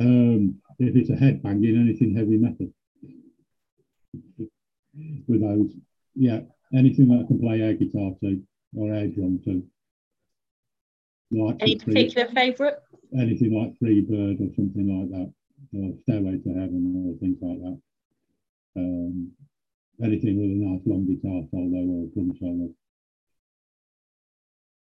Um, 0.01 0.61
if 0.79 0.97
it's 0.97 1.11
a 1.11 1.13
headbanging, 1.13 1.79
anything 1.79 2.15
heavy 2.15 2.39
metal. 2.39 2.69
With 5.29 5.43
those, 5.43 5.73
yeah, 6.15 6.41
anything 6.75 7.09
that 7.09 7.25
I 7.25 7.27
can 7.27 7.39
play 7.39 7.61
air 7.61 7.75
guitar 7.75 8.13
to 8.23 8.43
or 8.77 8.95
air 8.95 9.09
drum 9.09 9.41
to. 9.45 9.63
Like 11.33 11.57
Any 11.61 11.77
particular 11.77 12.29
favourite? 12.29 12.75
Anything 13.17 13.53
like 13.53 13.79
Free 13.79 14.01
Bird 14.01 14.41
or 14.41 14.53
something 14.57 14.89
like 14.89 15.11
that. 15.11 15.33
or 15.79 15.93
Stairway 16.03 16.39
to 16.39 16.49
Heaven 16.49 17.07
or 17.07 17.19
things 17.19 17.39
like 17.41 17.61
that. 17.61 17.81
Um, 18.77 19.33
anything 20.03 20.41
with 20.41 20.51
a 20.51 20.55
nice 20.55 20.81
long 20.87 21.07
guitar 21.07 21.43
solo 21.51 21.81
or 21.87 22.07
drum 22.15 22.33
solo. 22.41 22.71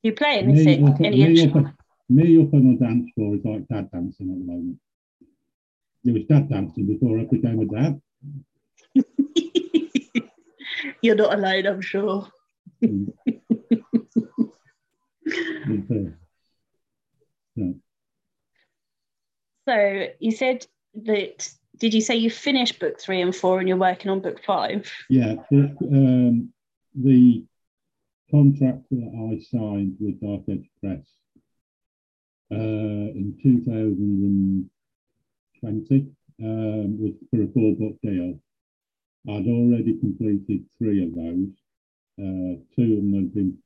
You 0.03 0.12
play 0.12 0.38
anything? 0.38 0.85
Me 0.85 0.91
up, 0.91 1.01
any 1.01 1.17
me, 1.17 1.43
instrument? 1.43 1.77
me 2.09 2.43
up 2.43 2.53
on 2.53 2.73
the 2.73 2.79
dance 2.85 3.09
floor 3.15 3.37
is 3.37 3.45
like 3.45 3.69
dad 3.69 3.88
dancing 3.93 4.31
at 4.31 4.38
the 4.38 4.45
moment. 4.45 4.79
It 6.05 6.12
was 6.12 6.25
dad 6.25 6.51
dancing 6.51 6.87
before 6.87 7.21
I 7.21 7.25
became 7.25 7.61
a 7.61 7.67
dad. 7.67 8.01
You're 11.03 11.15
not 11.15 11.35
alone, 11.35 11.67
I'm 11.67 11.81
sure. 11.81 12.29
Mm. 12.83 13.12
So 19.65 20.09
you 20.19 20.33
said 20.33 20.67
that. 20.95 21.49
Did 21.79 21.95
you 21.95 22.01
say 22.01 22.17
you 22.17 22.31
finished 22.31 22.81
book 22.81 23.01
three 23.01 23.21
and 23.21 23.35
four, 23.35 23.59
and 23.59 23.69
you're 23.69 23.77
working 23.77 24.11
on 24.11 24.21
book 24.21 24.41
five? 24.45 24.91
Yeah, 25.09 25.37
um, 25.53 26.53
the 26.95 27.45
contract 28.33 28.88
that 28.90 29.12
I 29.12 29.38
signed 29.55 29.95
with 30.01 30.21
Dark 30.23 30.45
Edge 30.49 30.71
Press 30.81 31.05
uh, 32.51 33.12
in 33.12 33.37
2020 33.42 36.07
um, 36.42 36.99
was 36.99 37.12
for 37.31 37.42
a 37.42 37.49
four 37.53 37.75
book 37.77 38.01
deal. 38.03 38.40
I'd 39.29 39.47
already 39.47 39.99
completed 40.01 40.64
three 40.79 41.05
of 41.05 41.14
those. 41.14 41.51
Uh, 42.18 42.57
two 42.75 42.97
of 42.97 43.03
them 43.05 43.14
had 43.14 43.35
been 43.35 43.59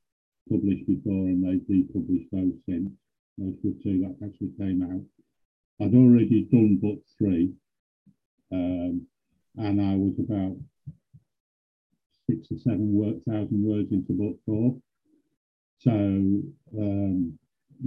published 0.49 0.85
before 0.85 1.27
and 1.27 1.41
they've 1.43 1.65
republished 1.69 2.29
those 2.33 2.53
since. 2.67 2.91
Those 3.37 3.55
were 3.63 3.71
two 3.81 4.01
that 4.01 4.17
actually 4.25 4.51
came 4.59 4.81
out. 4.83 5.05
I'd 5.79 5.95
already 5.95 6.43
done 6.51 6.75
book 6.81 6.99
three, 7.17 7.53
um, 8.51 9.07
and 9.57 9.81
I 9.81 9.95
was 9.95 10.19
about 10.19 10.57
six 12.29 12.47
or 12.51 12.57
seven 12.59 13.21
thousand 13.27 13.63
words 13.63 13.91
into 13.91 14.13
book 14.13 14.37
four. 14.45 14.75
So 15.79 15.91
um, 15.91 17.37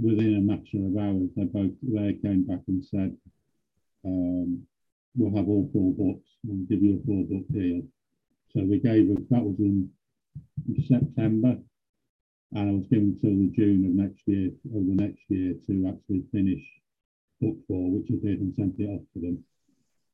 within 0.01 0.35
a 0.37 0.41
matter 0.41 0.85
of 0.85 0.97
hours, 0.97 1.29
they 1.35 1.45
both 1.45 1.71
they 1.83 2.13
came 2.21 2.45
back 2.45 2.61
and 2.67 2.83
said, 2.83 3.15
um, 4.05 4.63
"We'll 5.15 5.35
have 5.35 5.47
all 5.47 5.69
four 5.73 5.93
books 5.93 6.29
and 6.47 6.67
give 6.67 6.81
you 6.81 6.99
a 7.01 7.05
four 7.05 7.23
book 7.25 7.47
deal." 7.51 7.83
So 8.53 8.63
we 8.63 8.79
gave 8.79 9.09
us 9.11 9.23
that 9.29 9.43
was 9.43 9.59
in 9.59 9.89
September, 10.87 11.57
and 12.53 12.69
I 12.69 12.71
was 12.71 12.87
given 12.87 13.17
till 13.21 13.31
the 13.31 13.51
June 13.55 13.85
of 13.85 13.93
next 13.93 14.21
year, 14.25 14.51
of 14.75 14.85
the 14.87 14.95
next 14.95 15.23
year, 15.29 15.55
to 15.67 15.87
actually 15.87 16.23
finish 16.31 16.63
book 17.41 17.57
four, 17.67 17.91
which 17.91 18.07
I 18.09 18.25
did 18.25 18.39
and 18.39 18.53
sent 18.55 18.79
it 18.79 18.89
off 18.89 19.01
to 19.13 19.19
them. 19.19 19.43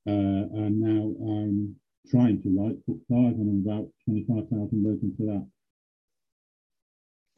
Uh, 0.08 0.64
and 0.64 0.80
now 0.80 1.04
I'm 1.28 1.76
trying 2.10 2.42
to 2.44 2.50
write 2.50 2.86
book 2.86 3.00
five, 3.10 3.36
and 3.40 3.66
I'm 3.66 3.72
about 3.72 3.88
25,000 4.06 4.84
words 4.84 5.04
into 5.04 5.24
that. 5.26 5.48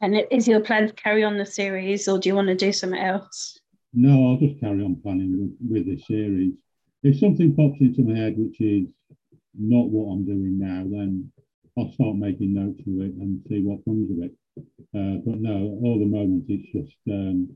And 0.02 0.16
is 0.32 0.48
your 0.48 0.62
plan 0.62 0.88
to 0.88 0.94
carry 0.94 1.24
on 1.24 1.38
the 1.38 1.46
series, 1.46 2.08
or 2.08 2.20
do 2.20 2.30
you 2.30 2.36
want 2.36 2.48
to 2.48 2.56
do 2.56 2.72
something 2.72 3.00
else? 3.00 3.60
No, 3.94 4.30
I'll 4.30 4.38
just 4.38 4.60
carry 4.60 4.84
on 4.84 5.02
planning 5.02 5.56
with, 5.60 5.72
with 5.72 5.86
this 5.86 6.06
series. 6.08 6.54
If 7.04 7.20
something 7.20 7.56
pops 7.56 7.82
into 7.82 8.04
my 8.04 8.18
head 8.18 8.36
which 8.38 8.60
is 8.62 8.90
not 9.58 9.90
what 9.90 10.12
I'm 10.12 10.26
doing 10.26 10.60
now, 10.60 10.86
then 10.90 11.32
I'll 11.78 11.92
start 11.94 12.16
making 12.16 12.54
notes 12.54 12.80
of 12.82 13.02
it 13.02 13.14
and 13.16 13.42
see 13.50 13.62
what 13.62 13.84
comes 13.86 14.12
of 14.12 14.24
it. 14.24 14.34
Uh, 14.96 15.22
but 15.26 15.40
no, 15.40 15.80
all 15.84 16.00
the 16.00 16.06
moment 16.06 16.46
it's 16.50 16.72
just 16.72 16.98
um, 17.10 17.50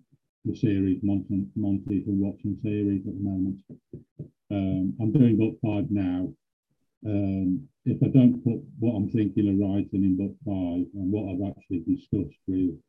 the 0.45 0.55
series, 0.55 0.99
Monty, 1.03 1.45
Monty's 1.55 2.07
a 2.07 2.11
watching 2.11 2.57
series 2.63 3.05
at 3.07 3.13
the 3.13 3.23
moment. 3.23 3.59
Um, 4.51 4.93
I'm 5.01 5.11
doing 5.11 5.37
book 5.37 5.57
five 5.63 5.89
now. 5.89 6.29
Um, 7.05 7.67
if 7.85 8.01
I 8.01 8.07
don't 8.07 8.41
put 8.43 8.63
what 8.79 8.95
I'm 8.95 9.09
thinking 9.09 9.49
of 9.49 9.59
writing 9.59 10.03
in 10.03 10.15
book 10.15 10.35
five 10.45 10.87
and 10.95 11.11
what 11.11 11.27
I've 11.29 11.51
actually 11.51 11.79
discussed 11.79 12.39
with 12.47 12.79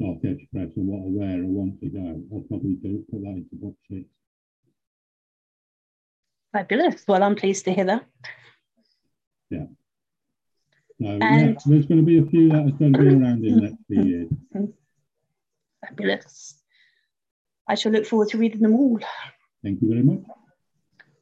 Dark 0.00 0.18
Edge 0.24 0.46
Press 0.52 0.70
and 0.76 0.86
what 0.86 1.04
I 1.04 1.10
where 1.12 1.44
I 1.44 1.46
want 1.46 1.80
to 1.80 1.88
go, 1.88 2.22
I'll 2.32 2.44
probably 2.48 2.74
do 2.74 3.04
put 3.10 3.20
that 3.22 3.28
into 3.28 3.56
book 3.56 3.76
six. 3.90 4.04
Fabulous. 6.52 7.04
Well, 7.06 7.22
I'm 7.22 7.36
pleased 7.36 7.64
to 7.66 7.72
hear 7.72 7.84
that. 7.84 8.06
Yeah. 9.50 9.66
So 11.00 11.18
yeah, 11.20 11.52
there's 11.66 11.86
going 11.86 12.00
to 12.00 12.06
be 12.06 12.18
a 12.18 12.24
few 12.24 12.48
that 12.50 12.66
are 12.66 12.70
going 12.70 12.92
to 12.94 12.98
be 12.98 13.08
around 13.20 13.44
in 13.44 13.56
the 13.56 13.60
next 13.62 13.76
few 13.86 14.02
years. 14.02 14.28
Fabulous. 15.84 16.54
I 17.68 17.74
shall 17.74 17.92
look 17.92 18.06
forward 18.06 18.28
to 18.30 18.38
reading 18.38 18.60
them 18.60 18.74
all. 18.74 18.98
Thank 19.62 19.82
you 19.82 19.88
very 19.88 20.02
much. 20.02 20.22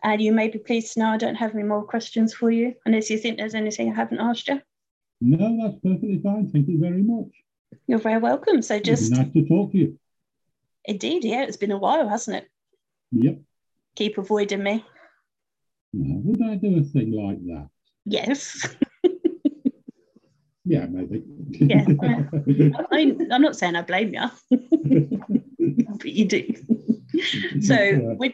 And 0.02 0.20
you 0.22 0.32
may 0.32 0.48
be 0.48 0.58
pleased 0.58 0.94
to 0.94 1.00
know 1.00 1.08
I 1.10 1.16
don't 1.18 1.34
have 1.34 1.54
any 1.54 1.62
more 1.62 1.82
questions 1.84 2.32
for 2.32 2.50
you, 2.50 2.74
unless 2.86 3.10
you 3.10 3.18
think 3.18 3.36
there's 3.36 3.54
anything 3.54 3.90
I 3.92 3.94
haven't 3.94 4.20
asked 4.20 4.48
you. 4.48 4.60
No, 5.20 5.58
that's 5.62 5.78
perfectly 5.82 6.20
fine. 6.22 6.50
Thank 6.50 6.68
you 6.68 6.78
very 6.78 7.02
much. 7.02 7.28
You're 7.86 7.98
very 7.98 8.18
welcome. 8.20 8.62
So 8.62 8.78
just 8.80 9.12
nice 9.12 9.32
to 9.32 9.46
talk 9.46 9.72
to 9.72 9.78
you. 9.78 9.98
indeed, 10.84 11.24
yeah, 11.24 11.42
it's 11.42 11.58
been 11.58 11.70
a 11.70 11.78
while, 11.78 12.08
hasn't 12.08 12.38
it? 12.38 12.48
Yep. 13.12 13.38
Keep 13.96 14.18
avoiding 14.18 14.62
me. 14.62 14.84
No, 15.92 16.20
would 16.24 16.42
I 16.42 16.54
do 16.54 16.78
a 16.78 16.82
thing 16.82 17.12
like 17.12 17.44
that? 17.46 17.68
Yes. 18.06 18.66
Yeah, 20.64 20.86
maybe. 20.86 21.24
Yeah. 21.50 21.84
I, 22.92 23.16
I'm 23.32 23.42
not 23.42 23.56
saying 23.56 23.74
I 23.74 23.82
blame 23.82 24.14
you, 24.14 24.30
but 25.98 26.04
you 26.04 26.26
do. 26.26 26.46
So, 27.60 28.14
would, 28.18 28.32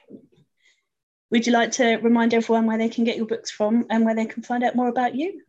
would 1.30 1.46
you 1.46 1.52
like 1.52 1.72
to 1.72 1.96
remind 1.96 2.34
everyone 2.34 2.66
where 2.66 2.78
they 2.78 2.88
can 2.88 3.04
get 3.04 3.16
your 3.16 3.26
books 3.26 3.50
from 3.50 3.86
and 3.90 4.04
where 4.04 4.14
they 4.14 4.26
can 4.26 4.42
find 4.42 4.62
out 4.62 4.76
more 4.76 4.88
about 4.88 5.14
you? 5.14 5.42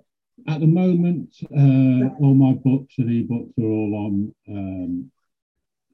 At 0.47 0.59
the 0.59 0.67
moment, 0.67 1.35
uh, 1.43 2.15
all 2.21 2.35
my 2.35 2.53
books 2.53 2.93
and 2.97 3.09
ebooks 3.09 3.57
are 3.59 3.65
all 3.65 3.95
on 3.95 4.35
um, 4.49 5.11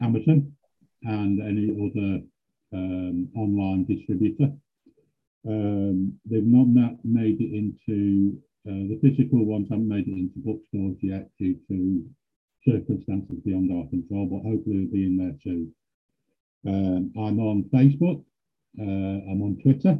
Amazon 0.01 0.53
and 1.03 1.41
any 1.41 1.69
other 1.71 2.23
um, 2.73 3.29
online 3.35 3.85
distributor. 3.85 4.51
Um, 5.47 6.19
they've 6.25 6.45
not 6.45 6.67
ma- 6.67 6.97
made 7.03 7.41
it 7.41 7.53
into 7.53 8.37
uh, 8.67 8.87
the 8.87 8.99
physical 9.01 9.43
ones 9.45 9.67
haven't 9.69 9.89
made 9.89 10.07
it 10.07 10.13
into 10.13 10.39
bookstores 10.39 10.97
yet 11.01 11.29
due 11.37 11.57
to 11.67 12.05
circumstances 12.65 13.35
beyond 13.43 13.71
our 13.71 13.87
control, 13.89 14.25
but 14.25 14.49
hopefully 14.49 14.83
it'll 14.83 14.93
be 14.93 15.05
in 15.05 15.17
there 15.17 15.35
too. 15.43 15.69
Um, 16.65 17.11
I'm 17.17 17.39
on 17.39 17.63
Facebook, 17.73 18.23
I'm 18.79 19.41
on 19.41 19.57
Twitter, 19.61 19.99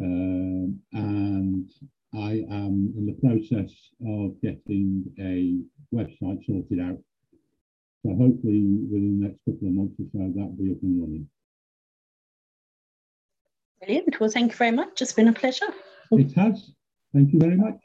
um, 0.00 0.80
and 0.92 1.70
I 2.14 2.44
am 2.50 2.92
in 2.96 3.06
the 3.06 3.18
process 3.20 3.72
of 4.06 4.40
getting 4.42 5.04
a 5.18 5.58
website 5.94 6.44
sorted 6.46 6.80
out. 6.80 6.98
So 8.02 8.14
hopefully 8.14 8.62
within 8.90 9.20
the 9.20 9.28
next 9.28 9.40
couple 9.44 9.68
of 9.68 9.74
months 9.74 9.94
or 10.00 10.06
so, 10.12 10.32
that'll 10.34 10.52
be 10.52 10.70
up 10.70 10.82
and 10.82 11.00
running. 11.00 11.28
Brilliant. 13.80 14.20
Well, 14.20 14.30
thank 14.30 14.52
you 14.52 14.56
very 14.56 14.72
much. 14.72 15.02
It's 15.02 15.12
been 15.12 15.28
a 15.28 15.32
pleasure. 15.32 15.66
It 16.12 16.32
has. 16.32 16.72
Thank 17.12 17.32
you 17.32 17.38
very 17.38 17.56
much. 17.56 17.78